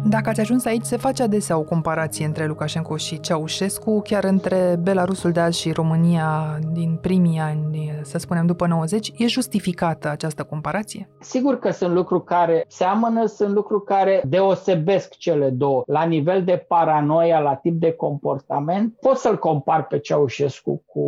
Dacă 0.09 0.29
ați 0.29 0.41
ajuns 0.41 0.65
aici, 0.65 0.85
se 0.85 0.97
face 0.97 1.23
adesea 1.23 1.59
o 1.59 1.63
comparație 1.63 2.27
între 2.27 2.47
Lukashenko 2.47 2.97
și 2.97 3.21
Ceaușescu, 3.21 4.01
chiar 4.01 4.25
între 4.25 4.77
Belarusul 4.83 5.31
de 5.31 5.41
azi 5.41 5.61
și 5.61 5.73
România 5.73 6.59
din 6.73 6.99
primii 7.01 7.39
ani, 7.39 7.93
să 8.03 8.19
spunem 8.19 8.47
după 8.47 8.67
90. 8.67 9.13
E 9.17 9.27
justificată 9.27 10.11
această 10.11 10.43
comparație? 10.43 11.09
Sigur 11.21 11.59
că 11.59 11.71
sunt 11.71 11.95
lucruri 11.95 12.25
care 12.25 12.65
seamănă, 12.69 13.27
sunt 13.27 13.55
lucruri 13.55 13.85
care 13.85 14.23
deosebesc 14.27 15.17
cele 15.17 15.49
două. 15.49 15.83
La 15.87 16.03
nivel 16.03 16.45
de 16.45 16.65
paranoia, 16.69 17.39
la 17.39 17.55
tip 17.55 17.81
de 17.81 17.93
comportament, 17.93 18.95
pot 19.01 19.17
să-l 19.17 19.39
compar 19.39 19.87
pe 19.87 19.99
Ceaușescu 19.99 20.83
cu 20.87 21.01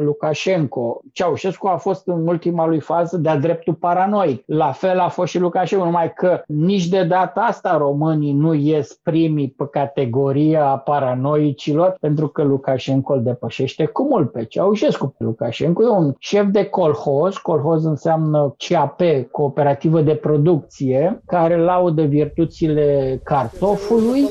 Lukashenko. 0.00 1.00
Ceaușescu 1.12 1.66
a 1.66 1.76
fost 1.76 2.06
în 2.06 2.26
ultima 2.28 2.66
lui 2.66 2.80
fază 2.80 3.16
de-a 3.16 3.36
dreptul 3.36 3.74
paranoic. 3.74 4.42
La 4.46 4.72
fel 4.72 4.98
a 4.98 5.08
fost 5.08 5.30
și 5.30 5.38
Lukashenko, 5.38 5.84
numai 5.84 6.12
că 6.12 6.42
nici 6.46 6.88
de 6.88 7.04
data 7.04 7.40
asta 7.40 7.76
românii 7.76 8.31
nu 8.32 8.54
ies 8.54 8.98
primii 9.02 9.54
pe 9.56 9.64
categoria 9.70 10.64
paranoicilor, 10.64 11.96
pentru 12.00 12.28
că 12.28 12.42
Lukashenko 12.42 13.12
îl 13.12 13.22
depășește 13.22 13.84
cu 13.84 14.06
mult 14.10 14.32
pe 14.32 14.44
Ceaușescu. 14.44 15.14
Lukashenko 15.18 15.82
e 15.82 15.88
un 15.88 16.14
șef 16.18 16.46
de 16.46 16.64
colhoz, 16.64 17.36
colhoz 17.36 17.84
înseamnă 17.84 18.54
CAP, 18.68 19.00
cooperativă 19.30 20.00
de 20.00 20.14
producție, 20.14 21.22
care 21.26 21.56
laudă 21.56 22.02
virtuțile 22.02 23.20
cartofului, 23.24 24.22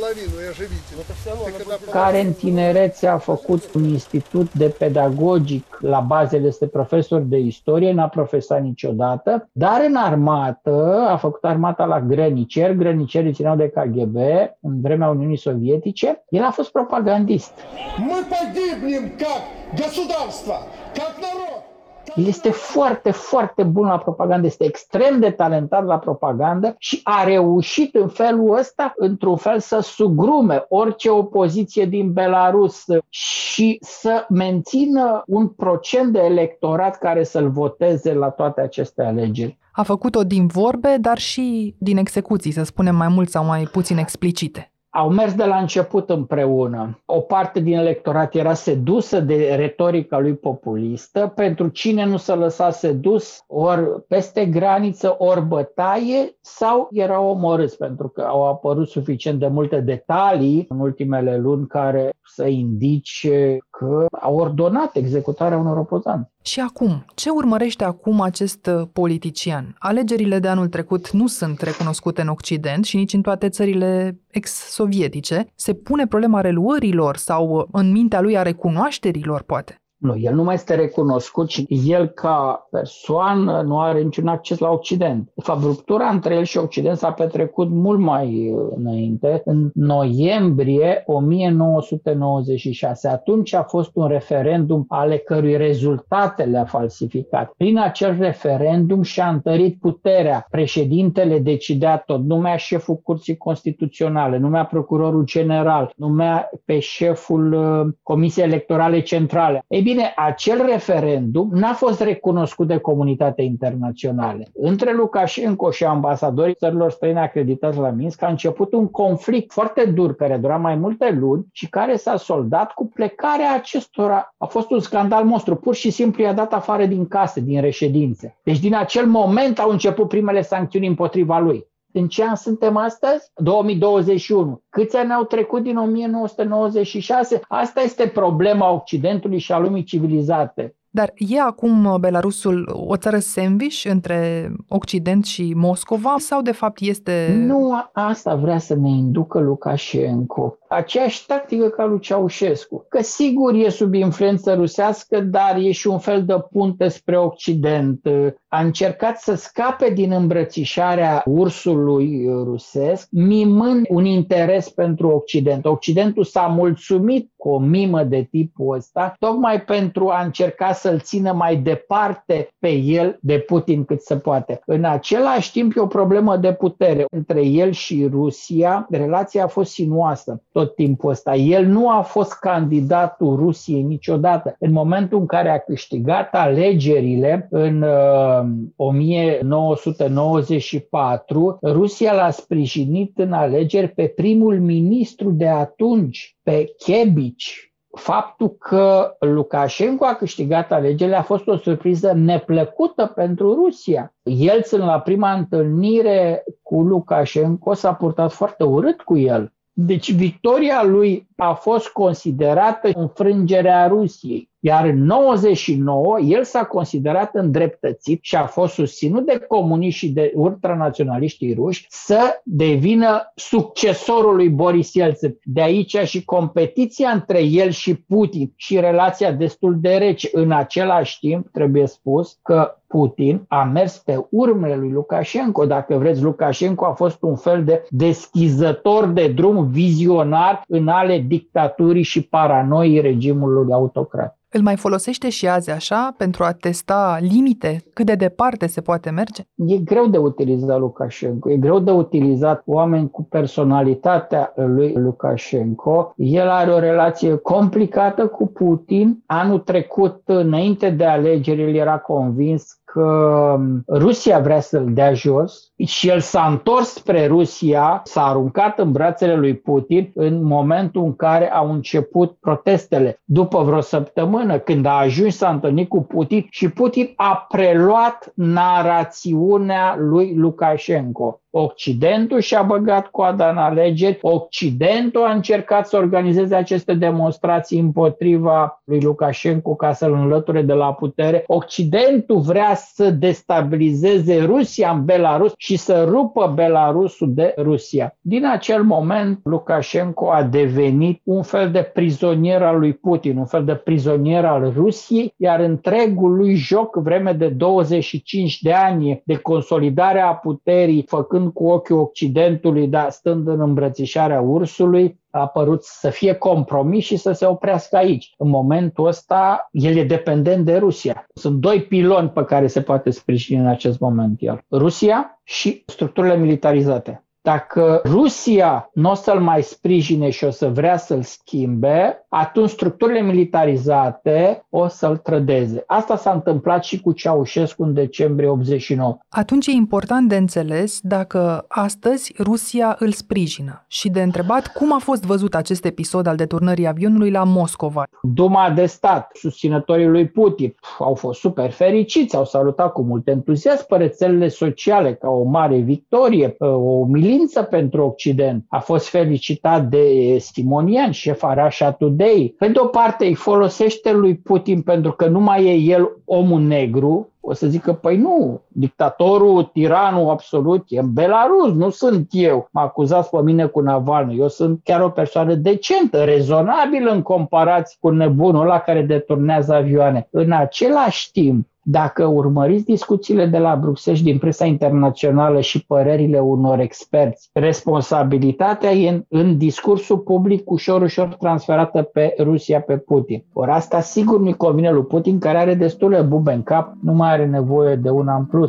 care 1.92 2.22
în 2.22 2.32
tinerețe 2.32 3.08
a 3.08 3.18
făcut 3.18 3.74
un 3.74 3.84
institut 3.84 4.54
de 4.54 4.76
pedagogic 4.78 5.78
la 5.82 6.00
bazele, 6.00 6.48
este 6.48 6.68
profesor 6.68 7.22
de 7.22 7.38
istorie, 7.38 7.94
n-a 7.94 8.08
profesat 8.08 8.62
niciodată, 8.62 9.50
dar 9.52 9.82
în 9.88 9.96
armată 9.96 11.06
a 11.10 11.18
făcut 11.18 11.44
armata 11.44 11.86
la 11.86 12.02
grăniceri, 12.02 12.78
grănicerii 12.78 13.34
țineau 13.34 13.56
de 13.56 13.70
KGB 13.91 14.17
în 14.61 14.81
vremea 14.81 15.09
Uniunii 15.09 15.37
Sovietice, 15.37 16.25
el 16.29 16.43
a 16.43 16.51
fost 16.51 16.73
propagandist. 16.73 17.53
Мы 17.99 18.19
погибнем 18.35 19.05
как 19.19 19.43
государство, 19.85 20.55
как 20.95 21.15
народ. 21.21 21.67
El 22.15 22.27
este 22.27 22.51
foarte, 22.51 23.11
foarte 23.11 23.63
bun 23.63 23.87
la 23.87 23.99
propagandă, 23.99 24.47
este 24.47 24.65
extrem 24.65 25.21
de 25.21 25.31
talentat 25.31 25.85
la 25.85 25.99
propagandă 25.99 26.75
și 26.79 27.01
a 27.05 27.25
reușit 27.25 27.95
în 27.95 28.09
felul 28.09 28.57
ăsta, 28.59 28.93
într-un 28.97 29.37
fel, 29.37 29.59
să 29.59 29.81
sugrume 29.81 30.65
orice 30.69 31.11
opoziție 31.11 31.85
din 31.85 32.13
Belarus 32.13 32.85
și 33.09 33.79
să 33.81 34.27
mențină 34.29 35.23
un 35.27 35.49
procent 35.49 36.13
de 36.13 36.19
electorat 36.19 36.99
care 36.99 37.25
să-l 37.25 37.51
voteze 37.51 38.15
la 38.15 38.31
toate 38.31 38.61
aceste 38.61 39.03
alegeri. 39.03 39.59
A 39.72 39.84
făcut-o 39.84 40.24
din 40.24 40.48
vorbe, 40.48 40.98
dar 41.00 41.18
și 41.18 41.76
din 41.78 41.98
execuții, 41.98 42.52
să 42.52 42.64
spunem 42.64 42.96
mai 42.96 43.08
mult 43.08 43.30
sau 43.30 43.46
mai 43.46 43.64
puțin 43.64 43.98
explicite 43.98 44.72
au 44.92 45.10
mers 45.10 45.34
de 45.34 45.46
la 45.46 45.58
început 45.58 46.10
împreună. 46.10 47.02
O 47.06 47.20
parte 47.20 47.60
din 47.60 47.78
electorat 47.78 48.36
era 48.36 48.54
sedusă 48.54 49.20
de 49.20 49.56
retorica 49.56 50.20
lui 50.20 50.36
populistă, 50.36 51.32
pentru 51.36 51.68
cine 51.68 52.06
nu 52.06 52.18
se 52.18 52.34
lăsa 52.34 52.70
sedus 52.70 53.44
ori 53.48 54.06
peste 54.08 54.46
graniță, 54.46 55.16
ori 55.18 55.42
bătaie, 55.42 56.38
sau 56.42 56.88
erau 56.92 57.30
omorâți, 57.30 57.78
pentru 57.78 58.08
că 58.08 58.22
au 58.22 58.48
apărut 58.48 58.88
suficient 58.88 59.40
de 59.40 59.48
multe 59.48 59.80
detalii 59.80 60.66
în 60.70 60.80
ultimele 60.80 61.38
luni 61.38 61.68
care 61.68 62.10
să 62.34 62.48
indice 62.48 63.58
că 63.70 64.06
au 64.22 64.36
ordonat 64.36 64.96
executarea 64.96 65.58
unor 65.58 65.78
opozanți. 65.78 66.30
Și 66.42 66.60
acum, 66.60 67.06
ce 67.16 67.30
urmărește 67.30 67.84
acum 67.84 68.22
acest 68.22 68.66
uh, 68.66 68.88
politician? 68.94 69.76
Alegerile 69.80 70.40
de 70.40 70.48
anul 70.48 70.68
trecut 70.68 71.12
nu 71.12 71.28
sunt 71.28 71.62
recunoscute 71.62 72.22
în 72.22 72.28
Occident 72.28 72.86
și 72.86 72.96
nici 72.96 73.14
în 73.14 73.22
toate 73.22 73.50
țările 73.50 74.20
ex-sovietice. 74.28 75.46
Se 75.56 75.74
pune 75.74 76.08
problema 76.08 76.42
reluărilor 76.42 77.18
sau 77.18 77.50
uh, 77.50 77.64
în 77.72 77.92
mintea 77.92 78.22
lui 78.22 78.38
a 78.38 78.42
recunoașterilor, 78.42 79.42
poate? 79.42 79.81
Nu, 80.02 80.18
el 80.18 80.36
nu 80.36 80.44
mai 80.44 80.54
este 80.54 80.76
recunoscut 80.76 81.50
și 81.50 81.66
el 81.86 82.08
ca 82.08 82.68
persoană 82.72 83.62
nu 83.66 83.80
are 83.80 84.02
niciun 84.02 84.28
acces 84.28 84.58
la 84.58 84.70
Occident. 84.70 85.32
De 85.36 85.42
fapt, 85.42 85.64
ruptura 85.64 86.10
între 86.10 86.36
el 86.36 86.44
și 86.44 86.58
Occident 86.58 86.98
s-a 86.98 87.12
petrecut 87.12 87.70
mult 87.70 88.00
mai 88.00 88.52
uh, 88.52 88.68
înainte, 88.76 89.42
în 89.46 89.70
noiembrie 89.74 91.04
1996. 91.06 93.08
Atunci 93.08 93.54
a 93.54 93.64
fost 93.64 93.92
un 93.94 94.08
referendum 94.08 94.86
ale 94.88 95.18
cărui 95.18 95.58
rezultate 95.58 96.44
le-a 96.44 96.66
falsificat. 96.66 97.54
Prin 97.58 97.80
acel 97.80 98.18
referendum 98.20 99.02
și-a 99.02 99.30
întărit 99.30 99.80
puterea. 99.80 100.46
Președintele 100.50 101.40
decidea 101.40 101.98
tot, 101.98 102.24
numea 102.24 102.56
șeful 102.56 102.96
Curții 102.96 103.38
Constituționale, 103.38 104.38
numea 104.38 104.66
procurorul 104.66 105.26
general, 105.26 105.94
numea 105.96 106.50
pe 106.66 106.80
șeful 106.80 107.54
uh, 107.54 107.94
Comisiei 108.04 108.46
Electorale 108.46 109.02
Centrale. 109.02 109.64
Ei 109.68 109.82
bine, 109.82 109.91
bine, 109.92 110.14
acel 110.16 110.66
referendum 110.66 111.50
n-a 111.54 111.74
fost 111.74 112.02
recunoscut 112.02 112.68
de 112.68 112.78
comunitatea 112.78 113.44
internațională. 113.44 114.44
Între 114.54 114.94
Lukashenko 114.94 115.72
și 115.72 115.84
ambasadorii 115.84 116.54
țărilor 116.54 116.92
străine 116.92 117.20
acreditați 117.20 117.78
la 117.78 117.90
Minsk 117.90 118.22
a 118.22 118.28
început 118.28 118.74
un 118.74 118.88
conflict 118.88 119.52
foarte 119.52 119.86
dur 119.86 120.16
care 120.16 120.38
dura 120.38 120.58
mai 120.58 120.76
multe 120.76 121.18
luni 121.20 121.46
și 121.52 121.70
care 121.70 121.96
s-a 121.96 122.18
soldat 122.18 122.72
cu 122.72 122.86
plecarea 122.88 123.54
acestora. 123.54 124.34
A 124.38 124.46
fost 124.46 124.72
un 124.72 124.80
scandal 124.80 125.24
monstru. 125.24 125.56
Pur 125.56 125.76
și 125.76 125.90
simplu 125.90 126.24
i-a 126.24 126.34
dat 126.34 126.54
afară 126.54 126.86
din 126.86 127.08
case, 127.08 127.40
din 127.40 127.62
reședințe. 127.62 128.38
Deci 128.44 128.60
din 128.60 128.76
acel 128.76 129.06
moment 129.06 129.60
au 129.60 129.70
început 129.70 130.08
primele 130.08 130.42
sancțiuni 130.42 130.88
împotriva 130.88 131.40
lui. 131.40 131.70
În 131.94 132.08
ce 132.08 132.24
an 132.24 132.36
suntem 132.36 132.78
astăzi? 132.78 133.32
2021. 133.36 134.62
Câți 134.70 134.98
ani 134.98 135.12
au 135.12 135.24
trecut 135.24 135.64
din 135.64 135.78
1996? 135.78 137.42
Asta 137.48 137.82
este 137.82 138.08
problema 138.08 138.72
Occidentului 138.72 139.40
și 139.40 139.52
a 139.52 139.60
lumii 139.60 139.84
civilizate. 139.84 140.76
Dar 140.94 141.14
e 141.16 141.42
acum 141.42 141.86
uh, 141.86 141.96
Belarusul 142.00 142.86
o 142.88 142.98
țară 142.98 143.20
sandwich 143.20 143.86
între 143.90 144.52
Occident 144.68 145.26
și 145.26 145.54
Moscova 145.56 146.16
sau 146.18 146.42
de 146.42 146.52
fapt 146.52 146.80
este... 146.80 147.34
Nu 147.38 147.90
asta 147.94 148.36
vrea 148.36 148.58
să 148.58 148.76
ne 148.76 148.90
inducă 148.90 149.40
Lukashenko. 149.40 150.58
Aceeași 150.74 151.26
tactică 151.26 151.68
ca 151.68 151.86
lui 151.86 152.00
Ceaușescu. 152.00 152.86
Că 152.90 153.02
sigur 153.02 153.54
e 153.54 153.70
sub 153.70 153.94
influență 153.94 154.54
rusească, 154.54 155.20
dar 155.20 155.56
e 155.58 155.72
și 155.72 155.88
un 155.88 156.00
fel 156.00 156.26
de 156.26 156.34
punte 156.52 156.88
spre 156.88 157.18
Occident. 157.18 158.08
A 158.48 158.62
încercat 158.62 159.20
să 159.20 159.36
scape 159.36 159.90
din 159.90 160.12
îmbrățișarea 160.12 161.24
ursului 161.26 162.26
rusesc, 162.44 163.08
mimând 163.12 163.86
un 163.90 164.06
interes 164.06 164.70
pentru 164.70 165.08
Occident. 165.08 165.66
Occidentul 165.66 166.24
s-a 166.24 166.46
mulțumit 166.46 167.32
cu 167.36 167.50
o 167.50 167.60
mimă 167.60 168.04
de 168.04 168.28
tipul 168.32 168.76
ăsta, 168.76 169.14
tocmai 169.20 169.62
pentru 169.62 170.10
a 170.10 170.24
încerca 170.24 170.72
să-l 170.72 171.00
țină 171.00 171.32
mai 171.32 171.56
departe 171.56 172.50
pe 172.60 172.70
el 172.70 173.18
de 173.22 173.40
Putin 173.40 173.86
cât 173.86 174.02
se 174.02 174.16
poate. 174.16 174.62
În 174.66 174.84
același 174.84 175.52
timp 175.52 175.76
e 175.76 175.80
o 175.80 175.88
problemă 175.88 176.38
de 176.38 176.54
putere. 176.54 177.06
Între 177.12 177.46
el 177.46 177.72
și 177.72 178.08
Rusia, 178.12 178.88
relația 178.90 179.44
a 179.44 179.48
fost 179.48 179.72
sinuoasă 179.72 180.42
tot 180.62 180.76
timpul 180.76 181.10
ăsta. 181.10 181.36
El 181.36 181.66
nu 181.66 181.90
a 181.90 182.02
fost 182.02 182.34
candidatul 182.34 183.36
Rusiei 183.36 183.82
niciodată. 183.82 184.56
În 184.60 184.72
momentul 184.72 185.20
în 185.20 185.26
care 185.26 185.50
a 185.50 185.58
câștigat 185.58 186.34
alegerile 186.34 187.48
în 187.50 187.82
uh, 187.82 188.44
1994, 188.76 191.60
Rusia 191.62 192.14
l-a 192.14 192.30
sprijinit 192.30 193.18
în 193.18 193.34
alegeri 193.34 193.88
pe 193.88 194.08
primul 194.08 194.60
ministru 194.60 195.32
de 195.32 195.48
atunci, 195.48 196.38
pe 196.44 196.66
Kebici, 196.86 197.74
faptul 197.98 198.50
că 198.50 199.16
Lukashenko 199.20 200.06
a 200.06 200.16
câștigat 200.16 200.72
alegerile 200.72 201.16
a 201.16 201.22
fost 201.22 201.48
o 201.48 201.58
surpriză 201.58 202.14
neplăcută 202.16 203.12
pentru 203.16 203.54
Rusia. 203.54 204.14
Yeltsin 204.24 204.80
la 204.80 205.00
prima 205.00 205.32
întâlnire 205.32 206.44
cu 206.62 206.82
Lukashenko 206.82 207.74
s-a 207.74 207.94
purtat 207.94 208.32
foarte 208.32 208.64
urât 208.64 209.02
cu 209.02 209.18
el. 209.18 209.54
Deci 209.74 210.14
victoria 210.14 210.84
lui 210.84 211.26
a 211.42 211.54
fost 211.54 211.88
considerată 211.88 212.90
înfrângerea 212.94 213.88
Rusiei. 213.88 214.50
Iar 214.60 214.86
în 214.86 215.04
99 215.04 216.20
el 216.20 216.44
s-a 216.44 216.64
considerat 216.64 217.36
îndreptățit 217.36 218.20
și 218.22 218.36
a 218.36 218.46
fost 218.46 218.74
susținut 218.74 219.26
de 219.26 219.46
comuniști 219.48 220.00
și 220.06 220.12
de 220.12 220.32
ultranaționaliștii 220.36 221.54
ruși 221.54 221.86
să 221.90 222.42
devină 222.44 223.32
succesorul 223.36 224.36
lui 224.36 224.50
Boris 224.50 224.94
Yeltsin. 224.94 225.38
De 225.44 225.62
aici 225.62 225.98
și 225.98 226.26
competiția 226.26 227.10
între 227.10 227.44
el 227.44 227.70
și 227.70 227.96
Putin 227.96 228.54
și 228.56 228.80
relația 228.80 229.32
destul 229.32 229.78
de 229.80 229.96
rece. 229.96 230.30
În 230.32 230.52
același 230.52 231.20
timp, 231.20 231.48
trebuie 231.52 231.88
spus 231.88 232.40
că 232.42 232.76
Putin 232.92 233.46
a 233.48 233.64
mers 233.64 233.98
pe 233.98 234.26
urmele 234.30 234.76
lui 234.76 234.90
Lukashenko. 234.90 235.66
Dacă 235.66 235.98
vreți, 235.98 236.22
Lukashenko 236.22 236.86
a 236.86 236.94
fost 236.94 237.18
un 237.22 237.36
fel 237.36 237.64
de 237.64 237.86
deschizător 237.90 239.08
de 239.08 239.28
drum 239.28 239.68
vizionar 239.68 240.64
în 240.68 240.88
ale 240.88 241.18
dictaturii 241.32 242.04
și 242.04 242.28
paranoii 242.28 243.00
regimului 243.00 243.74
autocrat. 243.74 244.36
Îl 244.54 244.62
mai 244.62 244.76
folosește 244.76 245.30
și 245.30 245.48
azi 245.48 245.72
așa 245.72 246.14
pentru 246.18 246.44
a 246.44 246.52
testa 246.52 247.18
limite 247.22 247.84
cât 247.94 248.06
de 248.06 248.16
departe 248.16 248.68
se 248.68 248.82
poate 248.82 249.10
merge? 249.10 249.44
E 249.56 249.78
greu 249.78 250.08
de 250.08 250.18
utilizat 250.18 250.80
Lukashenko, 250.80 251.50
e 251.50 251.58
greu 251.58 251.80
de 251.80 251.92
utilizat 251.92 252.62
oameni 252.66 253.10
cu 253.10 253.24
personalitatea 253.24 254.54
lui 254.56 254.94
Lukashenko. 254.94 256.14
El 256.18 256.50
are 256.50 256.72
o 256.72 256.80
relație 256.80 257.36
complicată 257.36 258.28
cu 258.28 258.48
Putin. 258.48 259.24
Anul 259.26 259.60
trecut, 259.60 260.22
înainte 260.26 260.90
de 260.90 261.06
alegeri, 261.06 261.62
el 261.62 261.76
era 261.76 261.98
convins 261.98 262.81
că 262.92 263.60
Rusia 263.88 264.40
vrea 264.40 264.60
să-l 264.60 264.94
dea 264.94 265.14
jos 265.14 265.72
și 265.86 266.10
el 266.10 266.20
s-a 266.20 266.48
întors 266.48 266.94
spre 266.94 267.28
Rusia, 267.28 268.02
s-a 268.04 268.26
aruncat 268.26 268.80
în 268.80 268.92
brațele 268.92 269.36
lui 269.36 269.56
Putin 269.56 270.12
în 270.16 270.44
momentul 270.44 271.04
în 271.04 271.16
care 271.16 271.52
au 271.52 271.72
început 271.72 272.38
protestele. 272.40 273.22
După 273.24 273.64
vreo 273.64 273.82
săptămână, 273.82 274.60
când 274.60 274.86
a 274.86 274.98
ajuns, 274.98 275.38
s-a 275.38 275.50
întâlnit 275.50 275.90
cu 275.90 276.02
Putin 276.02 276.48
și 276.50 276.70
Putin 276.70 277.14
a 277.16 277.46
preluat 277.50 278.32
narațiunea 278.36 279.96
lui 279.98 280.36
Lukashenko. 280.36 281.41
Occidentul 281.54 282.40
și-a 282.40 282.62
băgat 282.62 283.08
coada 283.08 283.50
în 283.50 283.58
alegeri, 283.58 284.20
Occidentul 284.22 285.24
a 285.24 285.32
încercat 285.32 285.88
să 285.88 285.98
organizeze 285.98 286.56
aceste 286.56 286.94
demonstrații 286.94 287.80
împotriva 287.80 288.82
lui 288.84 289.02
Lukashenko 289.02 289.76
ca 289.76 289.94
să-l 289.94 290.14
înlăture 290.14 290.62
de 290.62 290.74
la 290.74 290.94
putere. 290.94 291.44
Occidentul 291.48 292.40
vrea 292.40 292.76
să 292.76 293.10
destabilizeze 293.10 294.44
Rusia 294.46 294.92
în 294.92 295.06
Belarus 295.06 295.54
și 295.58 295.76
să 295.76 296.06
rupă 296.10 296.52
Belarusul 296.56 297.34
de 297.34 297.54
Rusia. 297.58 298.18
Din 298.22 298.46
acel 298.46 298.84
moment, 298.84 299.40
Lukashenko 299.44 300.32
a 300.32 300.44
devenit 300.44 301.22
un 301.24 301.42
fel 301.42 301.72
de 301.72 301.82
prizonier 301.82 302.62
al 302.62 302.80
lui 302.80 302.94
Putin, 302.94 303.38
un 303.38 303.46
fel 303.46 303.64
de 303.64 303.76
prizonier 303.76 304.46
al 304.46 304.74
Rusiei, 304.76 305.34
iar 305.38 305.60
întregul 305.60 306.36
lui 306.36 306.54
joc, 306.54 306.96
vreme 306.96 307.34
de 307.34 307.48
25 307.48 308.62
de 308.62 308.74
ani 308.74 309.22
de 309.26 309.36
consolidare 309.36 310.20
a 310.20 310.34
puterii, 310.34 311.06
făcând 311.08 311.41
stând 311.42 311.54
cu 311.54 311.68
ochiul 311.68 312.00
Occidentului, 312.00 312.88
dar 312.88 313.10
stând 313.10 313.48
în 313.48 313.60
îmbrățișarea 313.60 314.42
ursului, 314.42 315.20
a 315.30 315.48
părut 315.48 315.84
să 315.84 316.10
fie 316.10 316.34
compromis 316.34 317.04
și 317.04 317.16
să 317.16 317.32
se 317.32 317.46
oprească 317.46 317.96
aici. 317.96 318.34
În 318.38 318.50
momentul 318.50 319.08
ăsta, 319.08 319.68
el 319.72 319.96
e 319.96 320.04
dependent 320.04 320.66
de 320.66 320.78
Rusia. 320.78 321.28
Sunt 321.34 321.60
doi 321.60 321.82
piloni 321.82 322.30
pe 322.30 322.44
care 322.44 322.68
se 322.68 322.82
poate 322.82 323.10
sprijini 323.10 323.60
în 323.60 323.68
acest 323.68 324.00
moment 324.00 324.36
el. 324.40 324.66
Rusia 324.72 325.42
și 325.44 325.84
structurile 325.86 326.38
militarizate. 326.38 327.26
Dacă 327.44 328.02
Rusia 328.06 328.90
nu 328.94 329.10
o 329.10 329.14
să-l 329.14 329.40
mai 329.40 329.64
sprijine 329.64 330.30
și 330.30 330.44
o 330.44 330.50
să 330.50 330.70
vrea 330.70 330.98
să-l 330.98 331.22
schimbe, 331.22 332.26
atunci 332.30 332.70
structurile 332.70 333.22
militarizate 333.22 334.66
o 334.70 334.88
să-l 334.88 335.18
trădeze. 335.18 335.84
Asta 335.88 336.16
s-a 336.16 336.32
întâmplat 336.32 336.84
și 336.84 337.02
cu 337.02 337.12
Ceaușescu 337.12 337.84
în 337.84 337.94
decembrie 337.94 338.48
89. 338.48 339.18
Atunci 339.30 339.68
e 339.68 339.72
important 339.72 340.30
de 340.30 340.36
înțeles 340.36 341.00
dacă 341.02 341.66
astăzi 341.68 342.34
Rusia 342.40 342.96
îl 343.00 343.12
sprijină 343.12 343.86
și 343.88 344.10
de 344.10 344.22
întrebat 344.22 344.68
cum 344.68 344.94
a 344.94 344.98
fost 344.98 345.26
văzut 345.26 345.56
acest 345.56 345.86
episod 345.86 346.28
al 346.28 346.36
deturnării 346.36 346.88
avionului 346.88 347.32
la 347.32 347.44
Moscova. 347.44 348.04
Duma 348.22 348.70
de 348.70 348.86
stat, 348.86 349.32
susținătorii 349.34 350.08
lui 350.08 350.28
Putin, 350.28 350.76
au 351.00 351.14
fost 351.14 351.40
super 351.40 351.72
fericiți, 351.72 352.36
au 352.36 352.46
salutat 352.46 352.92
cu 352.92 353.02
mult 353.02 353.28
entuziasm 353.28 353.86
pe 353.88 353.96
rețelele 353.96 354.48
sociale 354.48 355.14
ca 355.14 355.30
o 355.30 355.44
mare 355.44 355.78
victorie, 355.78 356.56
o 356.60 357.06
umilință 357.32 357.62
pentru 357.64 358.06
Occident. 358.06 358.66
A 358.68 358.80
fost 358.80 359.08
felicitat 359.08 359.90
de 359.90 360.38
Simonian, 360.38 361.12
șef 361.12 361.44
Arașa 361.44 361.92
Today. 361.92 362.56
Pe 362.58 362.68
de 362.68 362.80
o 362.80 362.86
parte 362.86 363.26
îi 363.26 363.34
folosește 363.34 364.12
lui 364.12 364.36
Putin 364.36 364.82
pentru 364.82 365.12
că 365.12 365.28
nu 365.28 365.40
mai 365.40 365.66
e 365.66 365.94
el 365.94 366.18
omul 366.26 366.62
negru, 366.62 367.30
o 367.40 367.54
să 367.54 367.68
zică, 367.68 367.94
păi 367.94 368.18
nu, 368.18 368.62
dictatorul, 368.74 369.64
tiranul 369.64 370.30
absolut 370.30 370.86
e 370.88 371.00
în 371.00 371.14
Belarus, 371.14 371.74
nu 371.74 371.90
sunt 371.90 372.28
eu. 372.32 372.70
Mă 372.72 372.82
acuzați 372.82 373.30
pe 373.30 373.42
mine 373.42 373.66
cu 373.66 373.80
Navalny. 373.80 374.38
Eu 374.38 374.48
sunt 374.48 374.80
chiar 374.84 375.02
o 375.02 375.10
persoană 375.10 375.54
decentă, 375.54 376.24
rezonabilă 376.24 377.12
în 377.12 377.22
comparație 377.22 377.98
cu 378.00 378.10
nebunul 378.10 378.62
ăla 378.62 378.80
care 378.80 379.02
deturnează 379.02 379.74
avioane. 379.74 380.28
În 380.32 380.52
același 380.52 381.32
timp, 381.32 381.68
dacă 381.84 382.26
urmăriți 382.26 382.86
discuțiile 382.86 383.46
de 383.46 383.58
la 383.58 383.76
Bruxelles 383.76 384.24
din 384.24 384.38
presa 384.38 384.66
internațională 384.66 385.60
și 385.60 385.86
părerile 385.86 386.40
unor 386.40 386.80
experți, 386.80 387.50
responsabilitatea 387.54 388.92
e 388.92 389.10
în, 389.10 389.24
în 389.28 389.58
discursul 389.58 390.18
public 390.18 390.72
ușor, 390.72 391.02
ușor 391.02 391.28
transferată 391.40 392.02
pe 392.02 392.36
Rusia, 392.40 392.82
pe 392.82 392.98
Putin. 392.98 393.44
Ori 393.54 393.72
asta 393.72 394.00
sigur 394.00 394.40
nu-i 394.40 394.54
convine 394.54 394.92
lui 394.92 395.04
Putin, 395.04 395.40
care 395.40 395.58
are 395.58 395.74
destule 395.74 396.22
bube 396.22 396.52
în 396.52 396.64
cap, 396.64 396.94
nu 397.02 397.14
mai 397.14 397.32
are 397.32 397.46
nevoie 397.46 397.96
de 397.96 398.10
una 398.10 398.36
în 398.36 398.46
plus. 398.46 398.61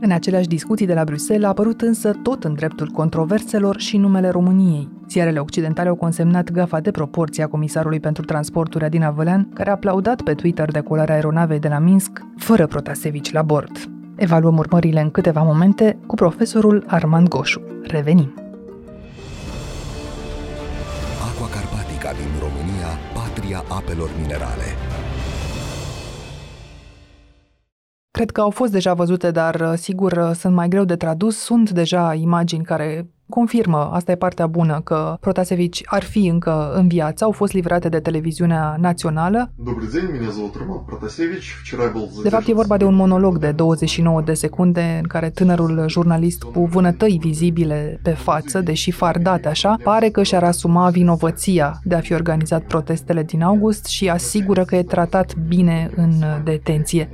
În 0.00 0.10
aceleași 0.10 0.48
discuții 0.48 0.86
de 0.86 0.94
la 0.94 1.04
Bruxelles 1.04 1.44
a 1.44 1.48
apărut 1.48 1.80
însă 1.80 2.12
tot 2.22 2.44
în 2.44 2.54
dreptul 2.54 2.86
controverselor 2.86 3.80
și 3.80 3.96
numele 3.96 4.28
României. 4.28 4.88
Ziarele 5.08 5.38
occidentale 5.38 5.88
au 5.88 5.94
consemnat 5.94 6.50
gafa 6.50 6.80
de 6.80 6.90
proporție 6.90 7.42
a 7.42 7.46
comisarului 7.46 8.00
pentru 8.00 8.24
transporturi 8.24 8.84
Adina 8.84 9.10
Vălean, 9.10 9.48
care 9.54 9.68
a 9.68 9.72
aplaudat 9.72 10.22
pe 10.22 10.34
Twitter 10.34 10.70
decolarea 10.70 11.14
aeronavei 11.14 11.58
de 11.58 11.68
la 11.68 11.78
Minsk, 11.78 12.26
fără 12.36 12.66
Protasevici 12.66 13.32
la 13.32 13.42
bord. 13.42 13.90
Evaluăm 14.16 14.56
urmările 14.56 15.00
în 15.00 15.10
câteva 15.10 15.42
momente 15.42 15.98
cu 16.06 16.14
profesorul 16.14 16.84
Armand 16.86 17.28
Goșu. 17.28 17.60
Revenim! 17.82 18.34
Aqua 21.28 21.48
Carpatica 21.54 22.10
din 22.20 22.32
România, 22.44 22.90
patria 23.14 23.64
apelor 23.78 24.10
minerale. 24.20 24.68
Cred 28.16 28.30
că 28.30 28.40
au 28.40 28.50
fost 28.50 28.72
deja 28.72 28.94
văzute, 28.94 29.30
dar 29.30 29.74
sigur 29.76 30.32
sunt 30.34 30.54
mai 30.54 30.68
greu 30.68 30.84
de 30.84 30.96
tradus. 30.96 31.38
Sunt 31.38 31.70
deja 31.70 32.14
imagini 32.14 32.64
care 32.64 33.10
confirmă, 33.28 33.90
asta 33.92 34.12
e 34.12 34.16
partea 34.16 34.46
bună, 34.46 34.80
că 34.84 35.16
Protasevici 35.20 35.82
ar 35.84 36.02
fi 36.02 36.26
încă 36.26 36.72
în 36.74 36.88
viață, 36.88 37.24
au 37.24 37.30
fost 37.30 37.52
livrate 37.52 37.88
de 37.88 38.00
televiziunea 38.00 38.76
națională. 38.80 39.52
De 42.22 42.28
fapt, 42.28 42.48
e 42.48 42.52
vorba 42.54 42.76
de 42.76 42.84
un 42.84 42.94
monolog 42.94 43.38
de 43.38 43.50
29 43.52 44.22
de 44.22 44.34
secunde 44.34 44.98
în 45.02 45.08
care 45.08 45.30
tânărul 45.30 45.84
jurnalist 45.88 46.42
cu 46.42 46.64
vânătăi 46.64 47.18
vizibile 47.20 48.00
pe 48.02 48.10
față, 48.10 48.60
deși 48.60 48.90
fardate 48.90 49.48
așa, 49.48 49.76
pare 49.82 50.08
că 50.08 50.22
și-ar 50.22 50.44
asuma 50.44 50.90
vinovăția 50.90 51.80
de 51.84 51.94
a 51.94 52.00
fi 52.00 52.12
organizat 52.12 52.62
protestele 52.62 53.22
din 53.22 53.42
august 53.42 53.86
și 53.86 54.08
asigură 54.08 54.64
că 54.64 54.76
e 54.76 54.82
tratat 54.82 55.34
bine 55.48 55.90
în 55.96 56.12
detenție. 56.44 57.10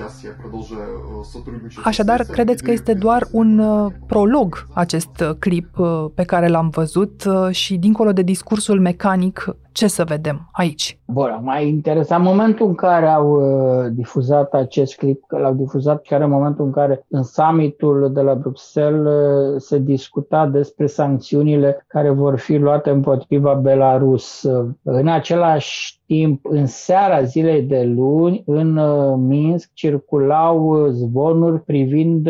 Э, 0.00 1.80
Așadar, 1.84 2.22
credeți 2.22 2.62
că 2.62 2.70
este 2.70 2.94
doar 2.94 3.26
un 3.30 3.58
uh, 3.58 3.92
prolog 4.06 4.66
acest 4.72 5.20
uh, 5.20 5.30
clip 5.38 5.78
uh, 5.78 6.06
pe 6.14 6.22
care 6.22 6.48
l-am 6.48 6.68
văzut 6.68 7.24
și 7.50 7.76
dincolo 7.76 8.12
de 8.12 8.22
discursul 8.22 8.80
mecanic 8.80 9.56
ce 9.80 9.86
să 9.86 10.04
vedem 10.04 10.48
aici? 10.52 10.98
Bun, 11.06 11.40
mai 11.42 11.68
interesant 11.68 12.24
momentul 12.24 12.66
în 12.66 12.74
care 12.74 13.06
au 13.06 13.30
uh, 13.30 13.90
difuzat 13.92 14.52
acest 14.52 14.96
clip, 14.96 15.24
că 15.26 15.38
l-au 15.38 15.54
difuzat 15.54 16.02
chiar 16.02 16.20
în 16.20 16.30
momentul 16.30 16.64
în 16.64 16.70
care 16.70 17.06
în 17.08 17.22
summitul 17.22 18.10
de 18.14 18.20
la 18.20 18.34
Bruxelles 18.34 19.06
uh, 19.06 19.60
se 19.60 19.78
discuta 19.78 20.46
despre 20.46 20.86
sancțiunile 20.86 21.84
care 21.88 22.10
vor 22.10 22.38
fi 22.38 22.56
luate 22.56 22.90
împotriva 22.90 23.54
Belarus. 23.54 24.48
În 24.82 25.08
același 25.08 26.00
timp, 26.06 26.40
în 26.42 26.66
seara 26.66 27.22
zilei 27.22 27.62
de 27.62 27.82
luni, 27.82 28.42
în 28.46 28.76
uh, 28.76 29.14
Minsk 29.18 29.70
circulau 29.72 30.86
zvonuri 30.88 31.60
privind 31.62 32.28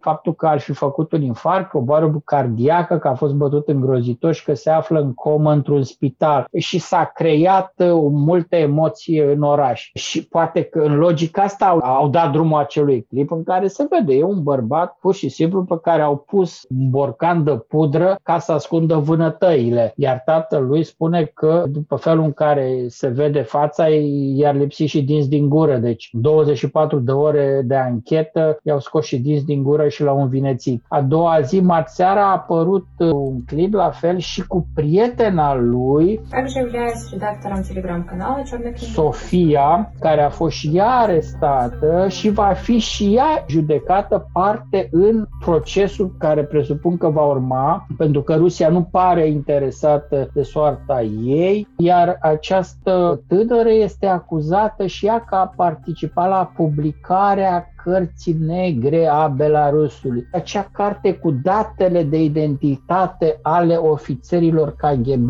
faptul 0.00 0.34
că 0.34 0.46
ar 0.46 0.60
fi 0.60 0.72
făcut 0.72 1.12
un 1.12 1.22
infarct, 1.22 1.74
o 1.74 1.80
boarbă 1.80 2.22
cardiacă, 2.24 2.98
că 2.98 3.08
a 3.08 3.14
fost 3.14 3.34
bătut 3.34 3.68
îngrozitor 3.68 4.32
și 4.32 4.44
că 4.44 4.54
se 4.54 4.70
află 4.70 5.00
în 5.00 5.14
comă 5.14 5.52
într-un 5.52 5.82
spital 5.82 6.46
și 6.58 6.71
s-a 6.78 7.10
creat 7.14 7.74
uh, 7.76 7.88
multe 8.10 8.56
emoții 8.56 9.18
în 9.18 9.42
oraș. 9.42 9.90
Și 9.94 10.26
poate 10.26 10.62
că 10.62 10.78
în 10.78 10.96
logica 10.96 11.42
asta 11.42 11.66
au, 11.66 11.78
au 11.78 12.08
dat 12.08 12.32
drumul 12.32 12.58
acelui 12.58 13.02
clip 13.02 13.30
în 13.30 13.42
care 13.42 13.66
se 13.66 13.86
vede, 13.90 14.14
e 14.14 14.22
un 14.22 14.42
bărbat 14.42 14.96
pur 15.00 15.14
și 15.14 15.28
simplu 15.28 15.64
pe 15.64 15.78
care 15.82 16.02
au 16.02 16.16
pus 16.16 16.64
un 16.68 16.90
borcan 16.90 17.44
de 17.44 17.50
pudră 17.50 18.18
ca 18.22 18.38
să 18.38 18.52
ascundă 18.52 18.96
vânătăile. 18.96 19.92
Iar 19.96 20.22
tatălui 20.24 20.84
spune 20.84 21.24
că 21.34 21.64
după 21.68 21.96
felul 21.96 22.24
în 22.24 22.32
care 22.32 22.84
se 22.88 23.08
vede 23.08 23.40
fața, 23.40 23.86
i-ar 24.34 24.54
lipsi 24.54 24.84
și 24.84 25.02
dinți 25.02 25.28
din 25.28 25.48
gură. 25.48 25.76
Deci 25.76 26.08
24 26.12 26.98
de 26.98 27.12
ore 27.12 27.62
de 27.64 27.74
anchetă 27.76 28.58
i-au 28.62 28.78
scos 28.78 29.06
și 29.06 29.18
dinți 29.18 29.44
din 29.44 29.62
gură 29.62 29.88
și 29.88 30.02
l-au 30.02 30.22
învinețit. 30.22 30.84
A 30.88 31.00
doua 31.00 31.40
zi, 31.40 31.60
marțeara, 31.60 32.22
a 32.22 32.32
apărut 32.32 32.86
uh, 32.98 33.10
un 33.12 33.44
clip 33.44 33.72
la 33.72 33.90
fel 33.90 34.18
și 34.18 34.46
cu 34.46 34.66
prietena 34.74 35.54
lui 35.54 36.20
Также 36.51 36.59
являюсь 36.59 37.09
редактором 37.11 37.63
телеграм-канала 37.63 38.43
«Черная 38.43 38.73
книга». 38.73 38.93
Sofia, 38.93 39.91
care 39.99 40.21
a 40.21 40.29
fost 40.29 40.55
și 40.55 40.71
ea 40.73 40.89
arestată 40.89 42.07
și 42.09 42.29
va 42.29 42.53
fi 42.53 42.77
și 42.77 43.15
ea 43.15 43.45
judecată 43.47 44.29
parte 44.33 44.89
în 44.91 45.25
procesul 45.39 46.15
care 46.19 46.43
presupun 46.43 46.97
că 46.97 47.09
va 47.09 47.21
urma, 47.21 47.87
pentru 47.97 48.21
că 48.21 48.35
Rusia 48.35 48.69
nu 48.69 48.83
pare 48.83 49.27
interesată 49.27 50.29
de 50.33 50.41
soarta 50.41 51.01
ei, 51.23 51.67
iar 51.77 52.17
această 52.21 53.21
tânără 53.27 53.69
este 53.69 54.05
acuzată 54.05 54.85
și 54.85 55.05
ea 55.05 55.19
că 55.29 55.35
a 55.35 55.53
participat 55.55 56.29
la 56.29 56.51
publicarea 56.55 57.65
cărții 57.83 58.37
negre 58.39 59.05
a 59.05 59.27
Belarusului. 59.27 60.27
Acea 60.31 60.69
carte 60.71 61.13
cu 61.13 61.31
datele 61.31 62.03
de 62.03 62.23
identitate 62.23 63.39
ale 63.41 63.75
ofițerilor 63.75 64.75
KGB. 64.75 65.29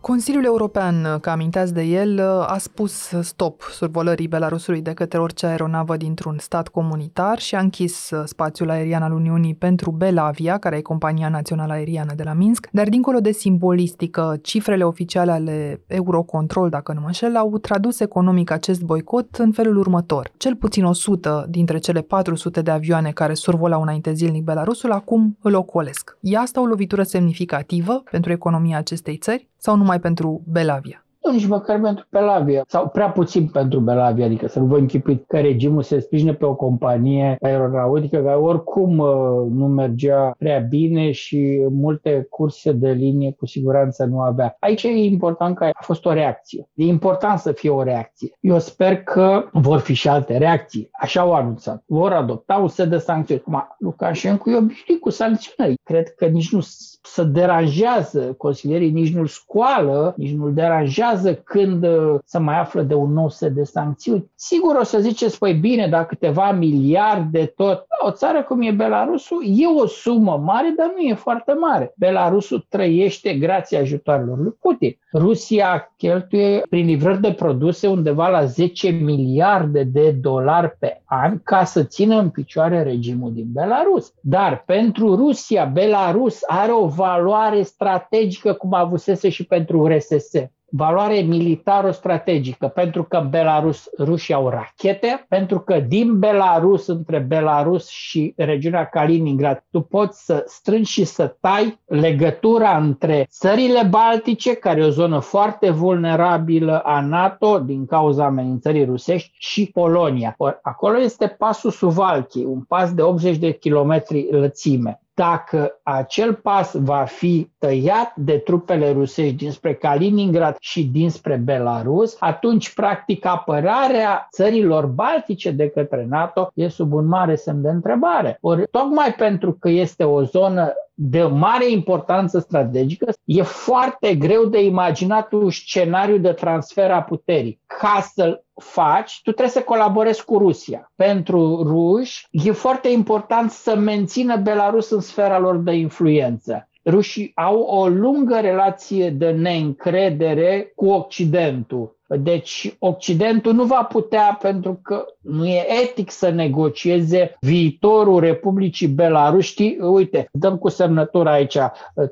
Consiliul 0.00 0.44
European, 0.44 1.18
că 1.20 1.30
aminteați 1.30 1.74
de 1.74 1.82
el, 1.82 2.20
a 2.40 2.56
spus 2.58 3.12
stop 3.20 3.62
survolării 3.62 4.28
Belarusului 4.28 4.80
de 4.80 4.92
către 4.92 5.18
orice 5.18 5.46
aeronavă 5.46 5.96
dintr-un 5.96 6.38
stat 6.38 6.68
comunitar 6.68 7.38
și 7.38 7.54
a 7.54 7.60
închis 7.60 8.10
spațiul 8.24 8.70
aerian 8.70 9.02
al 9.02 9.12
Uniunii 9.12 9.54
pentru 9.54 9.90
Belavia, 9.90 10.58
care 10.58 10.76
e 10.76 10.80
compania 10.80 11.28
națională 11.28 11.72
aeriană 11.72 12.12
de 12.16 12.22
la 12.22 12.32
Minsk, 12.32 12.68
dar 12.72 12.88
dincolo 12.88 13.18
de 13.18 13.32
simbolistică, 13.32 14.38
cifrele 14.42 14.84
oficiale 14.84 15.30
ale 15.30 15.82
Eurocontrol, 15.86 16.68
dacă 16.68 16.92
nu 16.92 17.00
mă 17.00 17.06
înșel, 17.06 17.36
au 17.36 17.58
tradus 17.58 18.00
economic 18.00 18.50
acest 18.50 18.82
boicot 18.82 19.34
în 19.34 19.52
felul 19.52 19.76
următor. 19.76 20.30
Cel 20.36 20.56
puțin 20.56 20.84
100 20.84 21.46
dintre 21.48 21.78
cele 21.78 22.00
400 22.00 22.62
de 22.62 22.70
avioane 22.70 23.10
care 23.10 23.34
survolau 23.34 23.82
înainte 23.82 24.12
zilnic 24.12 24.44
Belarusul 24.44 24.92
acum 24.92 25.38
îl 25.42 25.54
ocolesc. 25.54 26.16
E 26.20 26.38
asta 26.38 26.60
o 26.60 26.64
lovitură 26.64 27.02
semnificativă 27.02 28.02
pentru 28.10 28.32
economia 28.32 28.78
acestei 28.78 29.16
țări? 29.16 29.48
Sau 29.68 29.76
numai 29.76 30.00
pentru 30.00 30.42
Belavia? 30.46 31.07
Nu, 31.24 31.32
nici 31.32 31.46
măcar 31.46 31.80
pentru 31.80 32.06
Belavia, 32.10 32.64
sau 32.66 32.88
prea 32.88 33.10
puțin 33.10 33.46
pentru 33.46 33.80
Belavia, 33.80 34.24
adică 34.24 34.48
să 34.48 34.58
nu 34.58 34.66
vă 34.66 34.76
închipui 34.76 35.24
că 35.26 35.40
regimul 35.40 35.82
se 35.82 35.98
sprijine 36.00 36.34
pe 36.34 36.44
o 36.44 36.54
companie 36.54 37.36
aeronautică 37.40 38.16
care 38.16 38.36
oricum 38.36 38.98
uh, 38.98 39.08
nu 39.50 39.66
mergea 39.66 40.34
prea 40.38 40.58
bine 40.58 41.10
și 41.10 41.66
multe 41.70 42.26
curse 42.30 42.72
de 42.72 42.90
linie 42.90 43.32
cu 43.38 43.46
siguranță 43.46 44.04
nu 44.04 44.20
avea. 44.20 44.56
Aici 44.58 44.82
e 44.82 44.88
important 44.88 45.56
că 45.56 45.64
a 45.64 45.82
fost 45.82 46.04
o 46.04 46.12
reacție. 46.12 46.68
E 46.74 46.84
important 46.84 47.38
să 47.38 47.52
fie 47.52 47.70
o 47.70 47.82
reacție. 47.82 48.36
Eu 48.40 48.58
sper 48.58 49.02
că 49.02 49.48
vor 49.52 49.78
fi 49.78 49.94
și 49.94 50.08
alte 50.08 50.36
reacții. 50.36 50.88
Așa 51.00 51.20
au 51.20 51.32
anunțat. 51.32 51.82
Vor 51.86 52.12
adopta 52.12 52.56
un 52.56 52.68
set 52.68 52.88
de 52.88 52.98
sancțiuni. 52.98 53.40
Acum, 53.46 53.76
Lukashenko 53.78 54.50
e 54.50 54.56
obișnuit 54.56 55.00
cu 55.00 55.10
sancțiuni. 55.10 55.74
Cred 55.82 56.14
că 56.14 56.26
nici 56.26 56.52
nu 56.52 56.60
se 57.02 57.24
deranjează, 57.24 58.34
consilierii 58.38 58.90
nici 58.90 59.14
nu-l 59.14 59.26
scoală, 59.26 60.14
nici 60.16 60.34
nu-l 60.34 60.54
deranjează 60.54 61.16
când 61.44 61.84
uh, 61.84 62.14
se 62.24 62.38
mai 62.38 62.60
află 62.60 62.82
de 62.82 62.94
un 62.94 63.12
nou 63.12 63.28
set 63.28 63.52
de 63.52 63.62
sancțiuni. 63.62 64.30
Sigur 64.34 64.76
o 64.76 64.82
să 64.82 64.98
ziceți, 64.98 65.38
păi 65.38 65.54
bine, 65.54 65.86
dacă 65.88 66.06
câteva 66.08 66.52
miliarde 66.52 67.52
tot, 67.56 67.86
o 68.04 68.10
țară 68.10 68.42
cum 68.42 68.62
e 68.62 68.70
Belarusul 68.70 69.42
e 69.46 69.66
o 69.82 69.86
sumă 69.86 70.40
mare, 70.44 70.74
dar 70.76 70.92
nu 70.96 71.00
e 71.00 71.14
foarte 71.14 71.52
mare. 71.52 71.92
Belarusul 71.96 72.66
trăiește 72.68 73.34
grație 73.34 73.78
ajutoarelor 73.78 74.38
lui 74.38 74.56
Putin. 74.60 74.98
Rusia 75.12 75.94
cheltuie 75.96 76.62
prin 76.68 76.86
livrări 76.86 77.20
de 77.20 77.32
produse 77.32 77.86
undeva 77.86 78.28
la 78.28 78.44
10 78.44 78.88
miliarde 78.88 79.82
de 79.82 80.10
dolari 80.10 80.76
pe 80.78 81.02
an 81.04 81.40
ca 81.42 81.64
să 81.64 81.82
țină 81.82 82.18
în 82.18 82.28
picioare 82.28 82.82
regimul 82.82 83.32
din 83.32 83.46
Belarus. 83.52 84.12
Dar 84.20 84.62
pentru 84.66 85.14
Rusia, 85.14 85.64
Belarus 85.64 86.40
are 86.46 86.72
o 86.72 86.86
valoare 86.86 87.62
strategică 87.62 88.52
cum 88.52 88.74
avusese 88.74 89.28
și 89.28 89.46
pentru 89.46 89.86
RSS 89.86 90.32
valoare 90.70 91.20
militară-strategică, 91.20 92.66
pentru 92.66 93.04
că 93.04 93.16
în 93.16 93.28
Belarus 93.28 93.88
rușii 93.98 94.34
au 94.34 94.48
rachete, 94.48 95.26
pentru 95.28 95.60
că 95.60 95.80
din 95.80 96.18
Belarus, 96.18 96.86
între 96.86 97.18
Belarus 97.18 97.88
și 97.88 98.32
regiunea 98.36 98.84
Kaliningrad, 98.84 99.64
tu 99.70 99.80
poți 99.80 100.24
să 100.24 100.44
strângi 100.46 100.90
și 100.90 101.04
să 101.04 101.36
tai 101.40 101.80
legătura 101.86 102.76
între 102.76 103.26
țările 103.30 103.86
baltice, 103.90 104.54
care 104.54 104.80
e 104.80 104.84
o 104.84 104.90
zonă 104.90 105.18
foarte 105.18 105.70
vulnerabilă 105.70 106.78
a 106.78 107.00
NATO 107.00 107.58
din 107.58 107.86
cauza 107.86 108.24
amenințării 108.24 108.84
rusești, 108.84 109.36
și 109.38 109.70
Polonia. 109.72 110.34
Or, 110.36 110.58
acolo 110.62 111.00
este 111.00 111.26
pasul 111.26 111.70
Suvalchi, 111.70 112.44
un 112.44 112.60
pas 112.60 112.94
de 112.94 113.02
80 113.02 113.36
de 113.36 113.52
kilometri 113.52 114.28
lățime 114.30 115.00
dacă 115.18 115.80
acel 115.82 116.34
pas 116.34 116.74
va 116.74 117.04
fi 117.04 117.50
tăiat 117.58 118.12
de 118.16 118.38
trupele 118.38 118.92
rusești 118.92 119.34
dinspre 119.34 119.74
Kaliningrad 119.74 120.56
și 120.60 120.84
dinspre 120.84 121.36
Belarus, 121.36 122.16
atunci, 122.18 122.74
practic, 122.74 123.24
apărarea 123.24 124.28
țărilor 124.32 124.86
baltice 124.86 125.50
de 125.50 125.68
către 125.68 126.06
NATO 126.08 126.50
e 126.54 126.68
sub 126.68 126.92
un 126.92 127.06
mare 127.06 127.34
semn 127.34 127.62
de 127.62 127.68
întrebare. 127.68 128.38
Ori, 128.40 128.66
tocmai 128.70 129.14
pentru 129.16 129.52
că 129.52 129.68
este 129.68 130.04
o 130.04 130.22
zonă 130.22 130.72
de 131.00 131.22
mare 131.22 131.70
importanță 131.70 132.38
strategică, 132.38 133.12
e 133.24 133.42
foarte 133.42 134.14
greu 134.14 134.44
de 134.44 134.64
imaginat 134.64 135.32
un 135.32 135.50
scenariu 135.50 136.18
de 136.18 136.32
transfer 136.32 136.90
a 136.90 137.02
puterii. 137.02 137.60
Ca 137.66 138.04
să-l 138.14 138.44
faci, 138.54 139.20
tu 139.22 139.30
trebuie 139.30 139.54
să 139.54 139.62
colaborezi 139.62 140.24
cu 140.24 140.38
Rusia. 140.38 140.92
Pentru 140.96 141.62
ruși 141.62 142.26
e 142.30 142.50
foarte 142.52 142.88
important 142.88 143.50
să 143.50 143.76
mențină 143.76 144.36
Belarus 144.36 144.90
în 144.90 145.00
sfera 145.00 145.38
lor 145.38 145.56
de 145.56 145.72
influență. 145.72 146.68
Rușii 146.84 147.32
au 147.34 147.58
o 147.58 147.88
lungă 147.88 148.40
relație 148.40 149.10
de 149.10 149.30
neîncredere 149.30 150.72
cu 150.74 150.86
Occidentul 150.88 151.97
deci 152.16 152.76
Occidentul 152.78 153.52
nu 153.52 153.64
va 153.64 153.82
putea, 153.82 154.38
pentru 154.42 154.80
că 154.82 155.04
nu 155.20 155.46
e 155.46 155.66
etic 155.82 156.10
să 156.10 156.30
negocieze 156.30 157.36
viitorul 157.40 158.20
Republicii 158.20 158.88
Belarus. 158.88 159.44
Știi, 159.44 159.78
uite, 159.80 160.28
dăm 160.32 160.56
cu 160.56 160.68
semnătură 160.68 161.28
aici, 161.28 161.58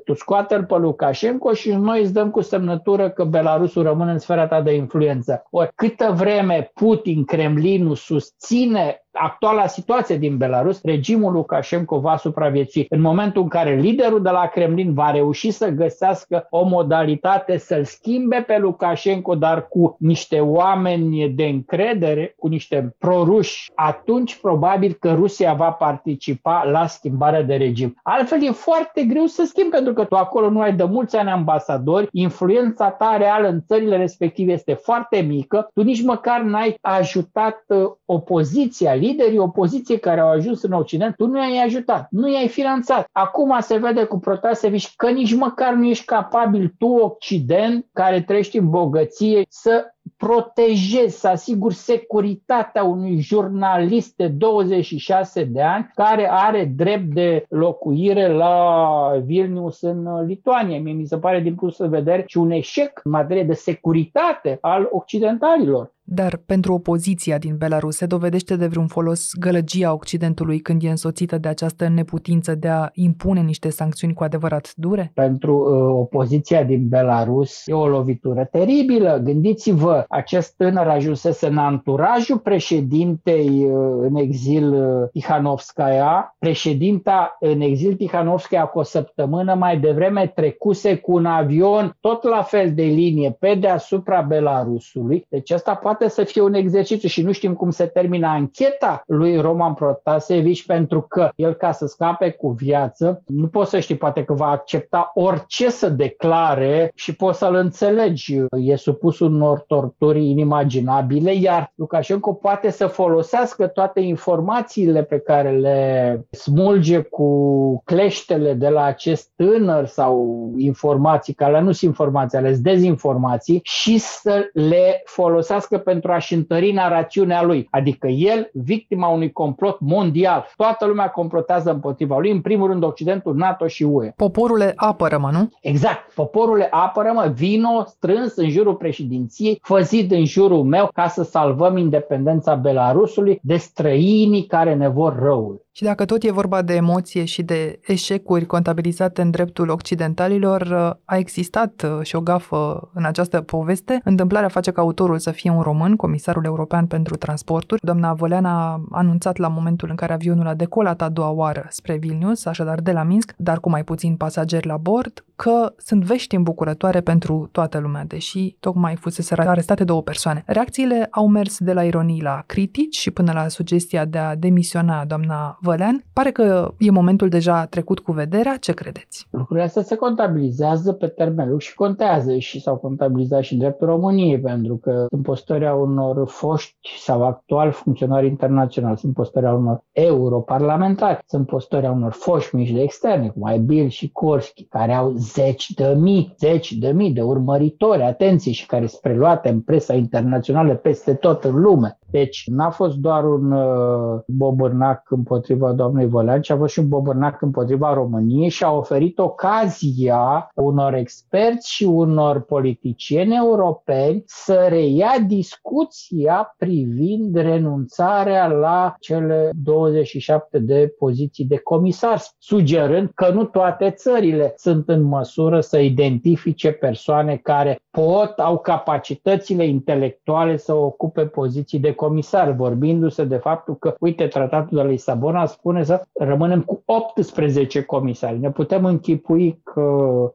tu 0.05 0.13
scoate-l 0.13 0.63
pe 0.63 0.75
Lukashenko 0.77 1.53
și 1.53 1.71
noi 1.71 2.01
îți 2.01 2.13
dăm 2.13 2.29
cu 2.31 2.41
semnătură 2.41 3.09
că 3.09 3.23
Belarusul 3.23 3.83
rămâne 3.83 4.11
în 4.11 4.19
sfera 4.19 4.47
ta 4.47 4.61
de 4.61 4.73
influență. 4.73 5.43
Ori 5.49 5.71
câtă 5.75 6.13
vreme 6.17 6.71
Putin, 6.73 7.23
Kremlinul 7.25 7.95
susține 7.95 9.06
actuala 9.19 9.67
situație 9.67 10.17
din 10.17 10.37
Belarus, 10.37 10.81
regimul 10.83 11.31
Lukashenko 11.31 11.99
va 11.99 12.17
supraviețui. 12.17 12.85
În 12.89 13.01
momentul 13.01 13.41
în 13.41 13.47
care 13.47 13.75
liderul 13.75 14.21
de 14.21 14.29
la 14.29 14.47
Kremlin 14.47 14.93
va 14.93 15.11
reuși 15.11 15.51
să 15.51 15.69
găsească 15.69 16.47
o 16.49 16.65
modalitate 16.65 17.57
să-l 17.57 17.83
schimbe 17.83 18.43
pe 18.47 18.57
Lukashenko, 18.57 19.35
dar 19.35 19.67
cu 19.67 19.95
niște 19.99 20.39
oameni 20.39 21.29
de 21.29 21.43
încredere, 21.43 22.35
cu 22.37 22.47
niște 22.47 22.95
proruși, 22.97 23.71
atunci 23.75 24.39
probabil 24.39 24.97
că 24.99 25.13
Rusia 25.13 25.53
va 25.53 25.69
participa 25.69 26.63
la 26.71 26.87
schimbarea 26.87 27.43
de 27.43 27.55
regim. 27.55 27.99
Altfel 28.03 28.43
e 28.43 28.51
foarte 28.51 29.03
greu 29.03 29.25
să 29.25 29.43
schimbi, 29.45 29.69
pentru 29.69 29.93
că 29.93 30.03
tu 30.03 30.15
acolo 30.15 30.49
nu 30.49 30.61
ai 30.61 30.73
de 30.73 30.83
mulți 30.83 31.15
ani 31.15 31.29
ambasadori, 31.29 32.07
influența 32.11 32.89
ta 32.89 33.17
reală 33.17 33.47
în 33.47 33.61
țările 33.67 33.97
respective 33.97 34.51
este 34.51 34.73
foarte 34.73 35.19
mică, 35.19 35.69
tu 35.73 35.83
nici 35.83 36.03
măcar 36.03 36.41
n-ai 36.41 36.77
ajutat 36.81 37.63
uh, 37.67 37.91
opoziția, 38.05 38.95
liderii 39.07 39.37
opoziției 39.37 39.99
care 39.99 40.19
au 40.19 40.29
ajuns 40.29 40.63
în 40.63 40.71
Occident, 40.71 41.15
tu 41.15 41.27
nu 41.27 41.37
i-ai 41.37 41.65
ajutat, 41.65 42.07
nu 42.11 42.31
i-ai 42.31 42.47
finanțat. 42.47 43.09
Acum 43.11 43.57
se 43.59 43.77
vede 43.77 44.03
cu 44.03 44.19
Protasevici 44.19 44.95
că 44.95 45.09
nici 45.09 45.35
măcar 45.35 45.73
nu 45.73 45.85
ești 45.85 46.05
capabil 46.05 46.73
tu, 46.77 46.87
Occident, 46.87 47.85
care 47.93 48.21
trăiești 48.21 48.57
în 48.57 48.69
bogăție, 48.69 49.45
să 49.49 49.91
protejezi, 50.17 51.19
să 51.19 51.27
asiguri 51.27 51.73
securitatea 51.73 52.83
unui 52.83 53.19
jurnalist 53.19 54.15
de 54.15 54.27
26 54.27 55.43
de 55.43 55.61
ani 55.61 55.89
care 55.93 56.29
are 56.31 56.71
drept 56.75 57.13
de 57.13 57.45
locuire 57.49 58.33
la 58.33 59.11
Vilnius 59.25 59.81
în 59.81 60.25
Lituania. 60.25 60.79
Mie 60.79 60.93
mi 60.93 61.05
se 61.05 61.17
pare 61.17 61.39
din 61.39 61.55
plus 61.55 61.77
de 61.77 61.87
vedere 61.87 62.23
și 62.27 62.37
un 62.37 62.51
eșec 62.51 63.01
în 63.03 63.11
materie 63.11 63.43
de 63.43 63.53
securitate 63.53 64.57
al 64.61 64.87
occidentalilor. 64.91 65.95
Dar 66.09 66.41
pentru 66.45 66.73
opoziția 66.73 67.37
din 67.37 67.55
Belarus 67.57 67.95
se 67.95 68.05
dovedește 68.05 68.55
de 68.55 68.67
vreun 68.67 68.87
folos 68.87 69.31
gălăgia 69.39 69.93
Occidentului 69.93 70.59
când 70.59 70.83
e 70.83 70.89
însoțită 70.89 71.37
de 71.37 71.47
această 71.47 71.87
neputință 71.87 72.55
de 72.55 72.67
a 72.67 72.89
impune 72.93 73.41
niște 73.41 73.69
sancțiuni 73.69 74.13
cu 74.13 74.23
adevărat 74.23 74.71
dure? 74.75 75.11
Pentru 75.13 75.55
uh, 75.55 75.99
opoziția 75.99 76.63
din 76.63 76.87
Belarus 76.87 77.61
e 77.65 77.73
o 77.73 77.87
lovitură 77.87 78.47
teribilă. 78.51 79.21
Gândiți-vă, 79.23 80.05
acest 80.09 80.55
tânăr 80.55 80.87
ajunsese 80.87 81.47
în 81.47 81.57
anturajul 81.57 82.37
președintei 82.37 83.65
uh, 83.65 83.97
în 84.01 84.15
exil 84.15 84.73
uh, 84.73 85.09
Tihanovskaya. 85.11 86.35
Președinta 86.39 87.37
în 87.39 87.61
exil 87.61 87.93
Tihanovskaya 87.93 88.65
cu 88.65 88.79
o 88.79 88.83
săptămână 88.83 89.53
mai 89.53 89.79
devreme 89.79 90.31
trecuse 90.35 90.95
cu 90.95 91.13
un 91.13 91.25
avion 91.25 91.97
tot 91.99 92.23
la 92.23 92.41
fel 92.41 92.73
de 92.73 92.83
linie 92.83 93.35
pe 93.39 93.55
deasupra 93.55 94.21
Belarusului. 94.21 95.25
Deci 95.29 95.51
asta 95.51 95.75
poate 95.75 95.96
poate 95.97 96.13
să 96.13 96.23
fie 96.23 96.41
un 96.41 96.53
exercițiu 96.53 97.07
și 97.07 97.21
nu 97.21 97.31
știm 97.31 97.53
cum 97.53 97.69
se 97.69 97.85
termină 97.85 98.27
ancheta 98.27 99.01
lui 99.05 99.37
Roman 99.37 99.73
Protasevici 99.73 100.65
pentru 100.65 101.01
că 101.01 101.29
el 101.35 101.53
ca 101.53 101.71
să 101.71 101.85
scape 101.85 102.29
cu 102.29 102.49
viață, 102.49 103.21
nu 103.25 103.47
poți 103.47 103.69
să 103.69 103.79
știi 103.79 103.97
poate 103.97 104.23
că 104.23 104.33
va 104.33 104.47
accepta 104.47 105.11
orice 105.13 105.69
să 105.69 105.89
declare 105.89 106.91
și 106.95 107.15
poți 107.15 107.37
să-l 107.37 107.55
înțelegi. 107.55 108.35
E 108.51 108.75
supus 108.75 109.19
unor 109.19 109.59
torturi 109.59 110.29
inimaginabile, 110.29 111.33
iar 111.33 111.71
Lukashenko 111.75 112.33
poate 112.33 112.69
să 112.69 112.87
folosească 112.87 113.67
toate 113.67 113.99
informațiile 113.99 115.03
pe 115.03 115.19
care 115.19 115.51
le 115.51 116.21
smulge 116.31 117.01
cu 117.01 117.81
cleștele 117.85 118.53
de 118.53 118.69
la 118.69 118.83
acest 118.83 119.31
tânăr 119.35 119.85
sau 119.85 120.37
informații, 120.57 121.33
care 121.33 121.59
nu 121.59 121.71
sunt 121.71 121.89
informații, 121.89 122.37
ale 122.37 122.55
dezinformații 122.61 123.59
și 123.63 123.97
să 123.97 124.49
le 124.53 125.01
folosească 125.05 125.77
pentru 125.91 126.11
a-și 126.11 126.33
întări 126.33 126.71
narațiunea 126.71 127.43
lui. 127.43 127.67
Adică 127.71 128.07
el, 128.07 128.49
victima 128.53 129.07
unui 129.07 129.31
complot 129.31 129.79
mondial. 129.79 130.45
Toată 130.55 130.85
lumea 130.85 131.09
complotează 131.09 131.71
împotriva 131.71 132.19
lui, 132.19 132.31
în 132.31 132.41
primul 132.41 132.67
rând 132.67 132.83
Occidentul, 132.83 133.35
NATO 133.35 133.67
și 133.67 133.83
UE. 133.83 134.11
Poporul 134.15 134.71
apără-mă, 134.75 135.29
nu? 135.31 135.49
Exact. 135.61 136.13
Poporul 136.13 136.67
apără-mă, 136.69 137.31
vino 137.35 137.83
strâns 137.85 138.35
în 138.35 138.49
jurul 138.49 138.75
președinției, 138.75 139.59
făzit 139.61 140.11
în 140.11 140.25
jurul 140.25 140.63
meu 140.63 140.89
ca 140.93 141.07
să 141.07 141.23
salvăm 141.23 141.77
independența 141.77 142.55
Belarusului 142.55 143.39
de 143.41 143.55
străinii 143.55 144.45
care 144.45 144.75
ne 144.75 144.87
vor 144.87 145.19
răul. 145.19 145.65
Și 145.77 145.83
dacă 145.83 146.05
tot 146.05 146.23
e 146.23 146.31
vorba 146.31 146.61
de 146.61 146.73
emoție 146.73 147.25
și 147.25 147.43
de 147.43 147.79
eșecuri 147.85 148.45
contabilizate 148.45 149.21
în 149.21 149.31
dreptul 149.31 149.69
occidentalilor, 149.69 150.61
a 151.05 151.17
existat 151.17 151.85
uh, 151.85 152.05
și 152.05 152.15
o 152.15 152.21
gafă 152.21 152.89
în 152.93 153.05
această 153.05 153.41
poveste. 153.41 154.01
Întâmplarea 154.03 154.47
face 154.47 154.71
ca 154.71 154.81
autorul 154.81 155.19
să 155.19 155.31
fie 155.31 155.51
un 155.51 155.61
român, 155.61 155.76
comisarul 155.95 156.45
european 156.45 156.85
pentru 156.85 157.15
transporturi. 157.15 157.81
Doamna 157.83 158.13
Volean 158.13 158.45
a 158.45 158.81
anunțat 158.91 159.37
la 159.37 159.47
momentul 159.47 159.89
în 159.89 159.95
care 159.95 160.13
avionul 160.13 160.47
a 160.47 160.53
decolat 160.53 161.01
a 161.01 161.09
doua 161.09 161.29
oară 161.29 161.65
spre 161.69 161.97
Vilnius, 161.97 162.45
așadar 162.45 162.79
de 162.81 162.91
la 162.91 163.03
Minsk, 163.03 163.33
dar 163.37 163.59
cu 163.59 163.69
mai 163.69 163.83
puțin 163.83 164.15
pasageri 164.15 164.67
la 164.67 164.77
bord, 164.77 165.25
că 165.35 165.73
sunt 165.77 166.03
vești 166.03 166.35
îmbucurătoare 166.35 167.01
pentru 167.01 167.49
toată 167.51 167.77
lumea, 167.77 168.03
deși 168.07 168.55
tocmai 168.59 168.95
fusese 168.95 169.35
arestate 169.37 169.83
două 169.83 170.01
persoane. 170.01 170.43
Reacțiile 170.45 171.07
au 171.11 171.27
mers 171.27 171.57
de 171.59 171.73
la 171.73 171.83
ironii 171.83 172.21
la 172.21 172.43
critici 172.45 172.95
și 172.97 173.11
până 173.11 173.31
la 173.31 173.47
sugestia 173.47 174.05
de 174.05 174.17
a 174.17 174.35
demisiona 174.35 175.05
doamna 175.05 175.57
Vălean. 175.61 176.03
Pare 176.13 176.31
că 176.31 176.73
e 176.77 176.91
momentul 176.91 177.29
deja 177.29 177.65
trecut 177.65 177.99
cu 177.99 178.11
vederea. 178.11 178.57
Ce 178.57 178.71
credeți? 178.71 179.27
Lucrurile 179.29 179.65
astea 179.65 179.81
se 179.81 179.95
contabilizează 179.95 180.91
pe 180.91 181.07
termen 181.07 181.47
lung 181.49 181.61
și 181.61 181.75
contează 181.75 182.37
și 182.37 182.61
s-au 182.61 182.75
contabilizat 182.75 183.41
și 183.41 183.53
în 183.53 183.59
dreptul 183.59 183.87
României, 183.87 184.39
pentru 184.39 184.75
că 184.75 185.05
sunt 185.09 185.23
postări 185.67 185.89
unor 185.91 186.27
foști 186.27 186.97
sau 186.99 187.23
actual 187.23 187.71
funcționari 187.71 188.27
internaționali, 188.27 188.97
sunt 188.97 189.13
postări 189.13 189.45
unor 189.45 189.83
europarlamentari, 189.91 191.19
sunt 191.25 191.45
postări 191.47 191.87
unor 191.87 192.11
foști 192.11 192.55
mici 192.55 192.71
de 192.71 192.81
externe, 192.81 193.27
cum 193.29 193.43
ai 193.43 193.59
Bill 193.59 193.87
și 193.89 194.11
Korski, 194.11 194.63
care 194.65 194.93
au 194.93 195.13
zeci 195.15 195.69
de 195.71 195.95
mii, 195.97 196.35
zeci 196.37 196.71
de 196.71 196.91
mii 196.91 197.13
de 197.13 197.21
urmăritori, 197.21 198.01
atenție, 198.01 198.51
și 198.51 198.65
care 198.65 198.87
sunt 198.87 199.01
preluate 199.01 199.49
în 199.49 199.61
presa 199.61 199.93
internațională 199.93 200.75
peste 200.75 201.13
tot 201.13 201.43
în 201.43 201.55
lume. 201.61 201.99
Deci 202.11 202.43
n-a 202.45 202.69
fost 202.69 202.95
doar 202.95 203.23
un 203.23 203.51
uh, 203.51 204.19
bobârnac 204.27 205.11
împotriva 205.11 205.71
doamnei 205.71 206.07
Vălean, 206.07 206.41
ci 206.41 206.49
a 206.49 206.57
fost 206.57 206.73
și 206.73 206.79
un 206.79 206.87
bobârnac 206.87 207.41
împotriva 207.41 207.93
României 207.93 208.49
și 208.49 208.63
a 208.63 208.71
oferit 208.71 209.19
ocazia 209.19 210.51
unor 210.55 210.93
experți 210.93 211.73
și 211.73 211.83
unor 211.83 212.41
politicieni 212.41 213.35
europeni 213.35 214.23
să 214.25 214.65
reia 214.69 215.13
discuția 215.27 216.55
privind 216.57 217.35
renunțarea 217.35 218.47
la 218.47 218.95
cele 218.99 219.51
27 219.63 220.59
de 220.59 220.95
poziții 220.99 221.45
de 221.45 221.57
comisar, 221.57 222.21
sugerând 222.37 223.11
că 223.15 223.29
nu 223.29 223.43
toate 223.43 223.91
țările 223.91 224.53
sunt 224.55 224.89
în 224.89 225.01
măsură 225.01 225.59
să 225.59 225.79
identifice 225.79 226.71
persoane 226.71 227.35
care 227.35 227.79
pot, 227.91 228.39
au 228.39 228.57
capacitățile 228.57 229.65
intelectuale 229.65 230.57
să 230.57 230.73
ocupe 230.73 231.25
poziții 231.25 231.79
de 231.79 231.93
comisar, 231.97 232.51
vorbindu-se 232.51 233.23
de 233.23 233.35
faptul 233.35 233.75
că, 233.75 233.95
uite, 233.99 234.27
tratatul 234.27 234.77
de 234.77 234.83
la 234.83 234.89
Lisabona 234.89 235.45
spune 235.45 235.83
să 235.83 236.01
rămânem 236.13 236.61
cu 236.61 236.81
18 236.85 237.81
comisari. 237.81 238.39
Ne 238.39 238.51
putem 238.51 238.85
închipui 238.85 239.61
că 239.63 239.81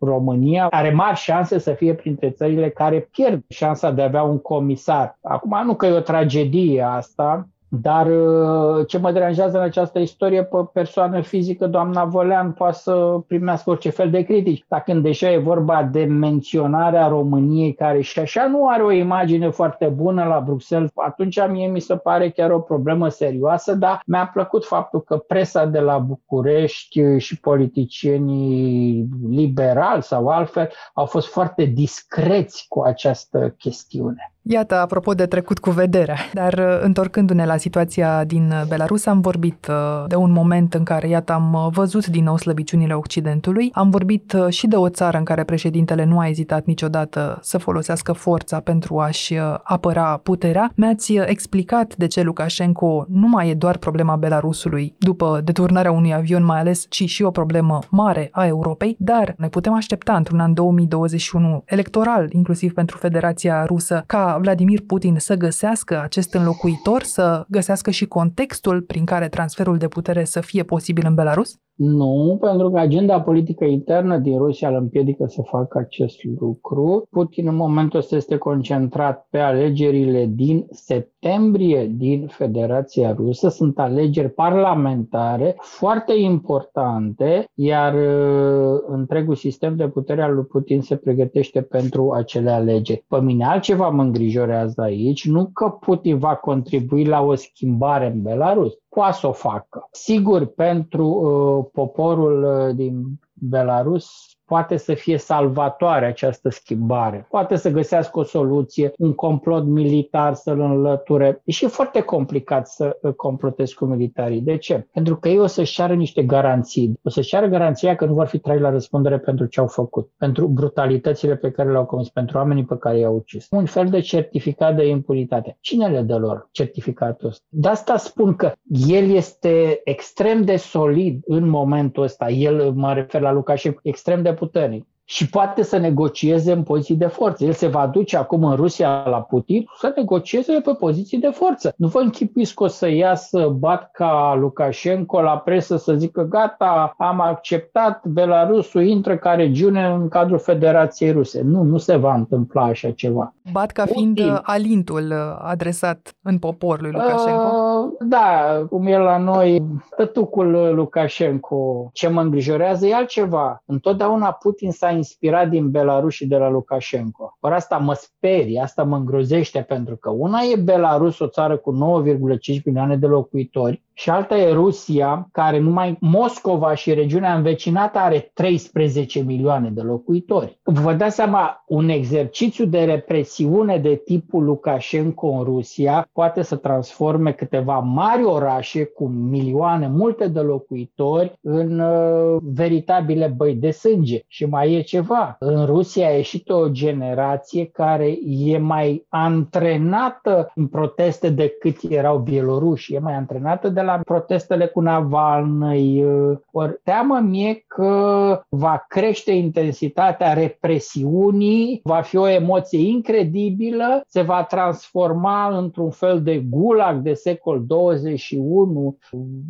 România 0.00 0.66
are 0.70 0.90
mari 0.90 1.16
șanse 1.16 1.58
să 1.58 1.72
fie 1.72 1.94
printre 1.94 2.30
țările 2.30 2.70
care 2.70 3.08
pierd 3.10 3.42
șansa 3.48 3.90
de 3.90 4.02
a 4.02 4.04
avea 4.04 4.22
un 4.22 4.38
comisar. 4.38 5.18
Acum 5.22 5.64
nu 5.64 5.74
că 5.74 5.86
e 5.86 5.92
o 5.92 6.00
tragedie 6.00 6.82
asta, 6.82 7.48
Dar 7.80 8.06
uh, 8.06 8.86
ce 8.86 8.98
mă 8.98 9.12
deranjează 9.12 9.56
în 9.56 9.62
această 9.62 9.98
istorie, 9.98 10.44
pe 10.44 10.56
persoană 10.72 11.20
fizică, 11.20 11.66
doamna 11.66 12.04
Volean 12.04 12.52
poate 12.52 12.76
să 12.76 13.20
primească 13.26 13.70
orice 13.70 13.90
fel 13.90 14.10
de 14.10 14.22
critici. 14.22 14.64
Dacă 14.68 14.82
când 14.86 15.02
deja 15.02 15.30
e 15.30 15.38
vorba 15.38 15.82
de 15.82 16.04
menționarea 16.04 17.08
României, 17.08 17.74
care 17.74 18.00
și 18.00 18.18
așa 18.18 18.46
nu 18.46 18.68
are 18.68 18.82
o 18.82 18.90
imagine 18.90 19.50
foarte 19.50 19.86
bună 19.86 20.24
la 20.24 20.40
Bruxelles, 20.40 20.90
atunci 20.94 21.38
mie 21.48 21.66
mi 21.66 21.80
se 21.80 21.96
pare 21.96 22.30
chiar 22.30 22.50
o 22.50 22.60
problemă 22.60 23.08
serioasă, 23.08 23.74
dar 23.74 24.02
mi-a 24.06 24.30
plăcut 24.32 24.64
faptul 24.64 25.00
că 25.00 25.16
presa 25.16 25.64
de 25.64 25.80
la 25.80 25.98
București 25.98 27.18
și 27.18 27.40
politicienii 27.40 29.08
liberali 29.30 30.02
sau 30.02 30.28
altfel 30.28 30.70
au 30.94 31.06
fost 31.06 31.28
foarte 31.28 31.64
discreți 31.64 32.66
cu 32.68 32.80
această 32.80 33.54
chestiune. 33.58 34.31
Iată, 34.44 34.80
apropo 34.80 35.14
de 35.14 35.26
trecut 35.26 35.58
cu 35.58 35.70
vederea, 35.70 36.16
dar 36.32 36.52
uh, 36.52 36.78
întorcându-ne 36.80 37.46
la 37.46 37.56
situația 37.56 38.24
din 38.24 38.50
uh, 38.50 38.62
Belarus, 38.68 39.06
am 39.06 39.20
vorbit 39.20 39.66
uh, 39.70 40.04
de 40.08 40.14
un 40.14 40.32
moment 40.32 40.74
în 40.74 40.82
care, 40.82 41.08
iată, 41.08 41.32
am 41.32 41.70
văzut 41.72 42.06
din 42.06 42.24
nou 42.24 42.36
slăbiciunile 42.36 42.94
Occidentului, 42.94 43.70
am 43.72 43.90
vorbit 43.90 44.36
și 44.48 44.66
de 44.66 44.76
o 44.76 44.88
țară 44.88 45.18
în 45.18 45.24
care 45.24 45.44
președintele 45.44 46.04
nu 46.04 46.18
a 46.18 46.28
ezitat 46.28 46.64
niciodată 46.64 47.38
să 47.42 47.58
folosească 47.58 48.12
forța 48.12 48.60
pentru 48.60 48.98
a-și 48.98 49.38
apăra 49.62 50.20
puterea. 50.22 50.72
Mi-ați 50.74 51.12
explicat 51.12 51.96
de 51.96 52.06
ce 52.06 52.22
Lukashenko 52.22 53.04
nu 53.08 53.28
mai 53.28 53.48
e 53.48 53.54
doar 53.54 53.76
problema 53.76 54.16
Belarusului 54.16 54.94
după 54.98 55.40
deturnarea 55.44 55.92
unui 55.92 56.14
avion 56.14 56.44
mai 56.44 56.58
ales, 56.58 56.86
ci 56.88 57.08
și 57.08 57.22
o 57.22 57.30
problemă 57.30 57.78
mare 57.90 58.28
a 58.32 58.46
Europei, 58.46 58.96
dar 58.98 59.34
ne 59.36 59.48
putem 59.48 59.72
aștepta 59.72 60.16
într-un 60.16 60.40
an 60.40 60.54
2021 60.54 61.62
electoral, 61.66 62.28
inclusiv 62.32 62.72
pentru 62.72 62.96
Federația 62.96 63.64
Rusă, 63.64 64.04
ca 64.06 64.31
Vladimir 64.40 64.80
Putin 64.80 65.18
să 65.18 65.34
găsească 65.34 66.00
acest 66.02 66.34
înlocuitor, 66.34 67.02
să 67.02 67.44
găsească 67.48 67.90
și 67.90 68.06
contextul 68.06 68.82
prin 68.82 69.04
care 69.04 69.28
transferul 69.28 69.78
de 69.78 69.88
putere 69.88 70.24
să 70.24 70.40
fie 70.40 70.62
posibil 70.62 71.06
în 71.06 71.14
Belarus? 71.14 71.56
Nu, 71.84 72.38
pentru 72.40 72.70
că 72.70 72.78
agenda 72.78 73.20
politică 73.20 73.64
internă 73.64 74.18
din 74.18 74.38
Rusia 74.38 74.68
îl 74.68 74.74
împiedică 74.74 75.26
să 75.26 75.42
facă 75.42 75.78
acest 75.78 76.24
lucru. 76.40 77.06
Putin 77.10 77.46
în 77.46 77.54
momentul 77.54 77.98
ăsta 77.98 78.16
este 78.16 78.36
concentrat 78.36 79.26
pe 79.30 79.38
alegerile 79.38 80.26
din 80.34 80.66
septembrie 80.70 81.86
din 81.96 82.26
Federația 82.26 83.12
Rusă. 83.12 83.48
Sunt 83.48 83.78
alegeri 83.78 84.30
parlamentare 84.30 85.56
foarte 85.58 86.12
importante, 86.12 87.44
iar 87.54 87.94
uh, 87.94 88.80
întregul 88.86 89.34
sistem 89.34 89.76
de 89.76 89.88
putere 89.88 90.22
al 90.22 90.34
lui 90.34 90.44
Putin 90.44 90.80
se 90.80 90.96
pregătește 90.96 91.62
pentru 91.62 92.10
acele 92.10 92.50
alegeri. 92.50 93.04
Pe 93.08 93.20
mine 93.20 93.44
altceva 93.44 93.88
mă 93.88 94.02
îngrijorează 94.02 94.82
aici, 94.82 95.26
nu 95.26 95.50
că 95.52 95.68
Putin 95.68 96.18
va 96.18 96.34
contribui 96.34 97.04
la 97.04 97.20
o 97.22 97.34
schimbare 97.34 98.06
în 98.14 98.22
Belarus, 98.22 98.72
poate 98.94 99.16
să 99.16 99.26
o 99.26 99.32
facă. 99.32 99.88
Sigur, 99.90 100.46
pentru 100.46 101.06
uh, 101.06 101.70
poporul 101.72 102.42
uh, 102.44 102.74
din 102.74 103.20
Belarus 103.32 104.36
poate 104.52 104.76
să 104.76 104.94
fie 104.94 105.16
salvatoare 105.16 106.06
această 106.06 106.50
schimbare. 106.50 107.26
Poate 107.30 107.56
să 107.56 107.70
găsească 107.70 108.18
o 108.18 108.22
soluție, 108.22 108.92
un 108.98 109.14
complot 109.14 109.64
militar 109.64 110.34
să-l 110.34 110.60
înlăture. 110.60 111.42
E 111.44 111.52
și 111.52 111.66
foarte 111.66 112.00
complicat 112.00 112.68
să 112.68 112.98
complotezi 113.16 113.74
cu 113.74 113.84
militarii. 113.84 114.40
De 114.40 114.56
ce? 114.56 114.88
Pentru 114.92 115.16
că 115.16 115.28
ei 115.28 115.38
o 115.38 115.46
să-și 115.46 115.74
ceară 115.74 115.94
niște 115.94 116.22
garanții. 116.22 117.00
O 117.02 117.10
să-și 117.10 117.28
ceară 117.28 117.46
garanția 117.46 117.96
că 117.96 118.04
nu 118.04 118.14
vor 118.14 118.26
fi 118.26 118.38
trași 118.38 118.60
la 118.60 118.70
răspundere 118.70 119.18
pentru 119.18 119.46
ce 119.46 119.60
au 119.60 119.66
făcut, 119.66 120.10
pentru 120.18 120.46
brutalitățile 120.46 121.36
pe 121.36 121.50
care 121.50 121.70
le-au 121.70 121.84
comis, 121.84 122.08
pentru 122.08 122.38
oamenii 122.38 122.64
pe 122.64 122.76
care 122.78 122.98
i-au 122.98 123.14
ucis. 123.14 123.46
Un 123.50 123.64
fel 123.64 123.86
de 123.88 124.00
certificat 124.00 124.76
de 124.76 124.88
impunitate. 124.88 125.56
Cine 125.60 125.88
le 125.88 126.00
dă 126.00 126.16
lor 126.16 126.48
certificatul 126.50 127.28
ăsta? 127.28 127.44
De 127.48 127.68
asta 127.68 127.96
spun 127.96 128.34
că 128.34 128.52
el 128.88 129.10
este 129.10 129.80
extrem 129.84 130.42
de 130.42 130.56
solid 130.56 131.22
în 131.26 131.48
momentul 131.48 132.02
ăsta. 132.02 132.30
El, 132.30 132.72
mă 132.74 132.92
refer 132.92 133.20
la 133.20 133.32
Lukashenko, 133.32 133.80
extrem 133.82 134.22
de 134.22 134.32
puternic 134.42 134.84
și 135.12 135.28
poate 135.28 135.62
să 135.62 135.76
negocieze 135.76 136.52
în 136.52 136.62
poziții 136.62 136.94
de 136.94 137.06
forță. 137.06 137.44
El 137.44 137.52
se 137.52 137.66
va 137.66 137.86
duce 137.86 138.16
acum 138.16 138.44
în 138.44 138.56
Rusia 138.56 139.02
la 139.06 139.20
Putin 139.20 139.64
să 139.78 139.92
negocieze 139.96 140.52
pe 140.64 140.72
poziții 140.72 141.18
de 141.18 141.28
forță. 141.28 141.74
Nu 141.76 141.88
vă 141.88 141.98
închipuiți 141.98 142.54
că 142.54 142.62
o 142.62 142.66
să 142.66 142.88
iasă 142.88 143.48
bat 143.58 143.90
ca 143.90 144.36
Lukashenko 144.40 145.20
la 145.20 145.38
presă 145.38 145.76
să 145.76 145.94
zică 145.94 146.22
gata, 146.22 146.94
am 146.98 147.20
acceptat, 147.20 148.06
Belarusul 148.06 148.82
intră 148.82 149.16
ca 149.16 149.34
regiune 149.34 149.86
în 149.86 150.08
cadrul 150.08 150.38
Federației 150.38 151.12
Ruse. 151.12 151.42
Nu, 151.42 151.62
nu 151.62 151.78
se 151.78 151.96
va 151.96 152.14
întâmpla 152.14 152.62
așa 152.62 152.90
ceva. 152.90 153.34
Bat 153.52 153.70
ca 153.70 153.84
fiind 153.84 154.16
Putin. 154.16 154.38
alintul 154.42 155.12
adresat 155.42 156.14
în 156.22 156.38
popor 156.38 156.80
lui 156.80 156.90
Lukashenko? 156.90 157.50
Uh, 157.54 157.92
da, 158.00 158.62
cum 158.70 158.86
e 158.86 158.98
la 158.98 159.18
noi, 159.18 159.62
tătucul 159.96 160.74
Lukashenko. 160.74 161.90
Ce 161.92 162.08
mă 162.08 162.20
îngrijorează 162.20 162.86
e 162.86 162.94
altceva. 162.94 163.62
Întotdeauna 163.66 164.30
Putin 164.30 164.70
s-a 164.70 165.00
inspirat 165.02 165.48
din 165.48 165.70
Belarus 165.70 166.14
și 166.14 166.26
de 166.26 166.36
la 166.36 166.48
Lukashenko. 166.48 167.36
Ori 167.40 167.54
asta 167.54 167.76
mă 167.76 167.94
sperie, 167.94 168.60
asta 168.60 168.82
mă 168.84 168.96
îngrozește 168.96 169.60
pentru 169.60 169.96
că 169.96 170.10
una 170.10 170.40
e 170.52 170.56
Belarus, 170.56 171.18
o 171.18 171.26
țară 171.26 171.56
cu 171.56 172.02
9,5 172.04 172.62
milioane 172.64 172.96
de 172.96 173.06
locuitori, 173.06 173.82
și 173.94 174.10
alta 174.10 174.36
e 174.36 174.52
Rusia, 174.52 175.28
care 175.32 175.58
numai 175.58 175.96
Moscova 176.00 176.74
și 176.74 176.94
regiunea 176.94 177.34
învecinată 177.34 177.98
are 177.98 178.30
13 178.34 179.22
milioane 179.22 179.68
de 179.68 179.80
locuitori. 179.80 180.58
Vă 180.62 180.92
dați 180.92 181.14
seama, 181.14 181.64
un 181.66 181.88
exercițiu 181.88 182.64
de 182.64 182.84
represiune 182.84 183.78
de 183.78 183.94
tipul 184.04 184.44
Lukashenko 184.44 185.26
în 185.26 185.44
Rusia 185.44 186.08
poate 186.12 186.42
să 186.42 186.56
transforme 186.56 187.32
câteva 187.32 187.78
mari 187.78 188.24
orașe 188.24 188.84
cu 188.84 189.06
milioane, 189.08 189.88
multe 189.88 190.28
de 190.28 190.40
locuitori 190.40 191.38
în 191.40 191.78
uh, 191.78 192.36
veritabile 192.40 193.34
băi 193.36 193.54
de 193.54 193.70
sânge. 193.70 194.20
Și 194.26 194.44
mai 194.44 194.72
e 194.72 194.80
ceva. 194.80 195.36
În 195.38 195.66
Rusia 195.66 196.06
a 196.06 196.10
ieșit 196.10 196.48
o 196.50 196.68
generație 196.68 197.64
care 197.64 198.18
e 198.26 198.58
mai 198.58 199.06
antrenată 199.08 200.52
în 200.54 200.66
proteste 200.66 201.28
decât 201.30 201.76
erau 201.88 202.18
bieloruși. 202.18 202.94
E 202.94 202.98
mai 202.98 203.14
antrenată 203.14 203.68
de 203.68 203.81
la 203.82 204.00
protestele 204.04 204.66
cu 204.66 204.80
Navalny. 204.80 206.04
Ori 206.52 206.80
teamă 206.84 207.18
mie 207.18 207.64
că 207.66 208.42
va 208.48 208.84
crește 208.88 209.32
intensitatea 209.32 210.32
represiunii, 210.32 211.80
va 211.84 212.00
fi 212.00 212.16
o 212.16 212.28
emoție 212.28 212.88
incredibilă, 212.88 214.02
se 214.06 214.20
va 214.22 214.44
transforma 214.44 215.56
într-un 215.58 215.90
fel 215.90 216.22
de 216.22 216.38
gulag 216.38 216.96
de 216.96 217.12
secol 217.12 217.64
21 217.66 218.98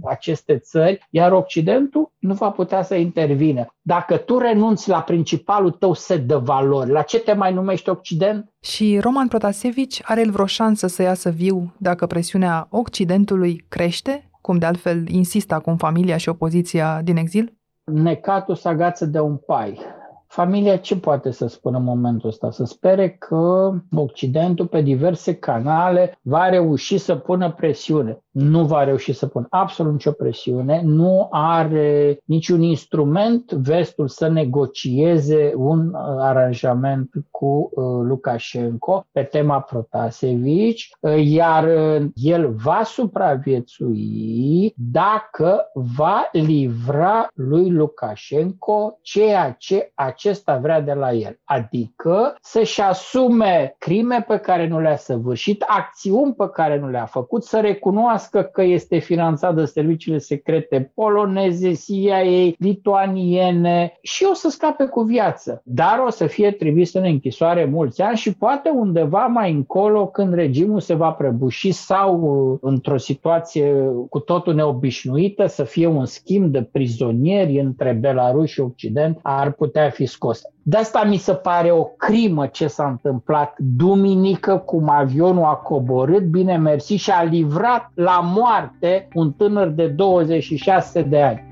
aceste 0.04 0.58
țări, 0.58 1.06
iar 1.10 1.32
Occidentul 1.32 2.10
nu 2.18 2.34
va 2.34 2.50
putea 2.50 2.82
să 2.82 2.94
intervină. 2.94 3.66
Dacă 3.82 4.16
tu 4.16 4.38
renunți 4.38 4.88
la 4.88 5.00
principalul 5.00 5.70
tău 5.70 5.92
set 5.92 6.20
de 6.20 6.34
valori, 6.34 6.90
la 6.90 7.02
ce 7.02 7.20
te 7.20 7.32
mai 7.32 7.52
numești 7.52 7.88
Occident? 7.88 8.51
Și 8.64 8.98
Roman 9.00 9.28
Protasevici 9.28 10.00
are 10.04 10.20
el 10.20 10.30
vreo 10.30 10.46
șansă 10.46 10.86
să 10.86 11.02
iasă 11.02 11.30
viu 11.30 11.74
dacă 11.78 12.06
presiunea 12.06 12.66
Occidentului 12.70 13.64
crește? 13.68 14.26
cum 14.42 14.58
de 14.58 14.66
altfel 14.66 15.08
insistă 15.08 15.54
acum 15.54 15.76
familia 15.76 16.16
și 16.16 16.28
opoziția 16.28 17.00
din 17.02 17.16
exil? 17.16 17.52
Necatul 17.84 18.54
să 18.54 18.68
agață 18.68 19.06
de 19.06 19.20
un 19.20 19.36
pai. 19.36 19.78
Familia 20.26 20.76
ce 20.76 20.96
poate 20.96 21.30
să 21.30 21.46
spună 21.46 21.76
în 21.76 21.84
momentul 21.84 22.28
ăsta? 22.28 22.50
Să 22.50 22.64
spere 22.64 23.10
că 23.10 23.72
Occidentul 23.94 24.66
pe 24.66 24.80
diverse 24.80 25.34
canale 25.34 26.18
va 26.22 26.48
reuși 26.48 26.98
să 26.98 27.16
pună 27.16 27.52
presiune 27.52 28.22
nu 28.32 28.64
va 28.64 28.84
reuși 28.84 29.12
să 29.12 29.26
pună 29.26 29.46
absolut 29.50 29.92
nicio 29.92 30.12
presiune, 30.12 30.80
nu 30.84 31.28
are 31.30 32.18
niciun 32.24 32.62
instrument 32.62 33.52
vestul 33.52 34.08
să 34.08 34.28
negocieze 34.28 35.52
un 35.56 35.88
uh, 35.88 36.00
aranjament 36.18 37.10
cu 37.30 37.70
uh, 37.74 37.84
Lukashenko 38.02 39.06
pe 39.12 39.22
tema 39.22 39.60
Protasevici, 39.60 40.90
uh, 41.00 41.24
iar 41.24 41.68
el 42.14 42.54
va 42.62 42.80
supraviețui 42.84 44.74
dacă 44.76 45.70
va 45.96 46.28
livra 46.32 47.28
lui 47.34 47.70
Lukashenko 47.70 48.98
ceea 49.02 49.54
ce 49.58 49.92
acesta 49.94 50.56
vrea 50.56 50.80
de 50.80 50.92
la 50.92 51.12
el, 51.12 51.38
adică 51.44 52.34
să-și 52.40 52.80
asume 52.80 53.74
crime 53.78 54.24
pe 54.28 54.36
care 54.36 54.68
nu 54.68 54.80
le-a 54.80 54.96
săvârșit, 54.96 55.64
acțiuni 55.66 56.34
pe 56.34 56.48
care 56.48 56.78
nu 56.78 56.88
le-a 56.88 57.06
făcut, 57.06 57.44
să 57.44 57.60
recunoască 57.60 58.21
recunoască 58.22 58.42
că 58.42 58.62
este 58.62 58.98
finanțat 58.98 59.54
de 59.54 59.64
serviciile 59.64 60.18
secrete 60.18 60.92
poloneze, 60.94 61.72
CIA, 61.72 62.20
lituaniene 62.58 63.98
și 64.02 64.26
o 64.30 64.34
să 64.34 64.48
scape 64.50 64.84
cu 64.84 65.02
viață. 65.02 65.62
Dar 65.64 66.02
o 66.06 66.10
să 66.10 66.26
fie 66.26 66.50
trimis 66.50 66.94
în 66.94 67.04
închisoare 67.04 67.64
mulți 67.64 68.02
ani 68.02 68.16
și 68.16 68.34
poate 68.36 68.70
undeva 68.74 69.26
mai 69.26 69.52
încolo 69.52 70.06
când 70.06 70.34
regimul 70.34 70.80
se 70.80 70.94
va 70.94 71.10
prăbuși 71.10 71.72
sau 71.72 72.20
uh, 72.20 72.58
într-o 72.60 72.96
situație 72.96 73.74
cu 74.08 74.18
totul 74.18 74.54
neobișnuită 74.54 75.46
să 75.46 75.64
fie 75.64 75.86
un 75.86 76.04
schimb 76.04 76.52
de 76.52 76.62
prizonieri 76.62 77.60
între 77.60 77.92
Belarus 78.00 78.50
și 78.50 78.60
Occident 78.60 79.18
ar 79.22 79.52
putea 79.52 79.90
fi 79.90 80.06
scos. 80.06 80.42
De 80.64 80.76
asta 80.76 81.04
mi 81.04 81.16
se 81.16 81.32
pare 81.32 81.70
o 81.70 81.84
crimă 81.84 82.46
ce 82.46 82.66
s-a 82.66 82.88
întâmplat 82.88 83.54
duminică 83.58 84.56
cum 84.56 84.88
avionul 84.88 85.44
a 85.44 85.54
coborât, 85.54 86.22
bine 86.22 86.56
mersi, 86.56 86.94
și 86.94 87.10
a 87.10 87.22
livrat 87.22 87.90
la 87.94 88.11
la 88.12 88.20
moarte 88.20 89.08
un 89.14 89.32
tânăr 89.32 89.68
de 89.68 89.86
26 89.86 91.02
de 91.02 91.22
ani. 91.22 91.50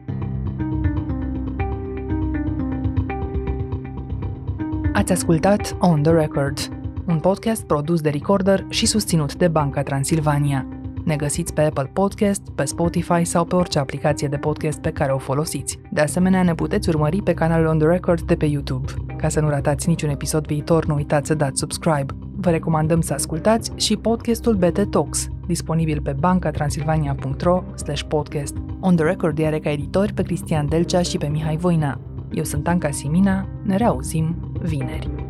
Ați 4.93 5.13
ascultat 5.13 5.77
On 5.79 6.03
The 6.03 6.13
Record, 6.13 6.59
un 7.07 7.19
podcast 7.19 7.67
produs 7.67 8.01
de 8.01 8.11
Recorder 8.11 8.65
și 8.69 8.87
susținut 8.87 9.35
de 9.35 9.49
Banca 9.49 9.83
Transilvania. 9.83 10.67
Ne 11.05 11.17
găsiți 11.17 11.55
pe 11.55 11.61
Apple 11.61 11.91
Podcast, 11.93 12.51
pe 12.55 12.65
Spotify 12.65 13.25
sau 13.25 13.45
pe 13.45 13.55
orice 13.55 13.79
aplicație 13.79 14.29
de 14.29 14.37
podcast 14.37 14.81
pe 14.81 14.91
care 14.91 15.13
o 15.13 15.19
folosiți. 15.19 15.79
De 15.91 16.01
asemenea, 16.01 16.43
ne 16.43 16.55
puteți 16.55 16.89
urmări 16.89 17.23
pe 17.23 17.35
canalul 17.35 17.67
On 17.67 17.79
The 17.79 17.89
Record 17.89 18.21
de 18.21 18.35
pe 18.35 18.47
YouTube. 18.47 18.93
Ca 19.17 19.29
să 19.29 19.41
nu 19.41 19.49
ratați 19.49 19.89
niciun 19.89 20.09
episod 20.09 20.47
viitor, 20.47 20.87
nu 20.87 20.95
uitați 20.95 21.27
să 21.27 21.35
dați 21.35 21.59
subscribe. 21.59 22.30
Vă 22.43 22.51
recomandăm 22.51 23.01
să 23.01 23.13
ascultați 23.13 23.73
și 23.77 23.97
podcastul 23.97 24.55
BT 24.55 24.91
Talks, 24.91 25.29
disponibil 25.47 26.01
pe 26.01 26.13
bancatransilvania.ro 26.19 27.63
podcast. 28.09 28.57
On 28.81 28.97
The 28.97 29.05
Record 29.05 29.45
are 29.45 29.59
ca 29.59 29.71
editori 29.71 30.13
pe 30.13 30.23
Cristian 30.23 30.69
Delcea 30.69 31.03
și 31.03 31.19
pe 31.19 31.27
Mihai 31.27 31.57
Voina. 31.57 32.01
Eu 32.33 32.45
sunt 32.45 32.69
Anca 32.69 32.91
Simina, 32.91 33.49
ne 33.63 33.77
reauzim 33.77 34.53
vineri. 34.63 35.30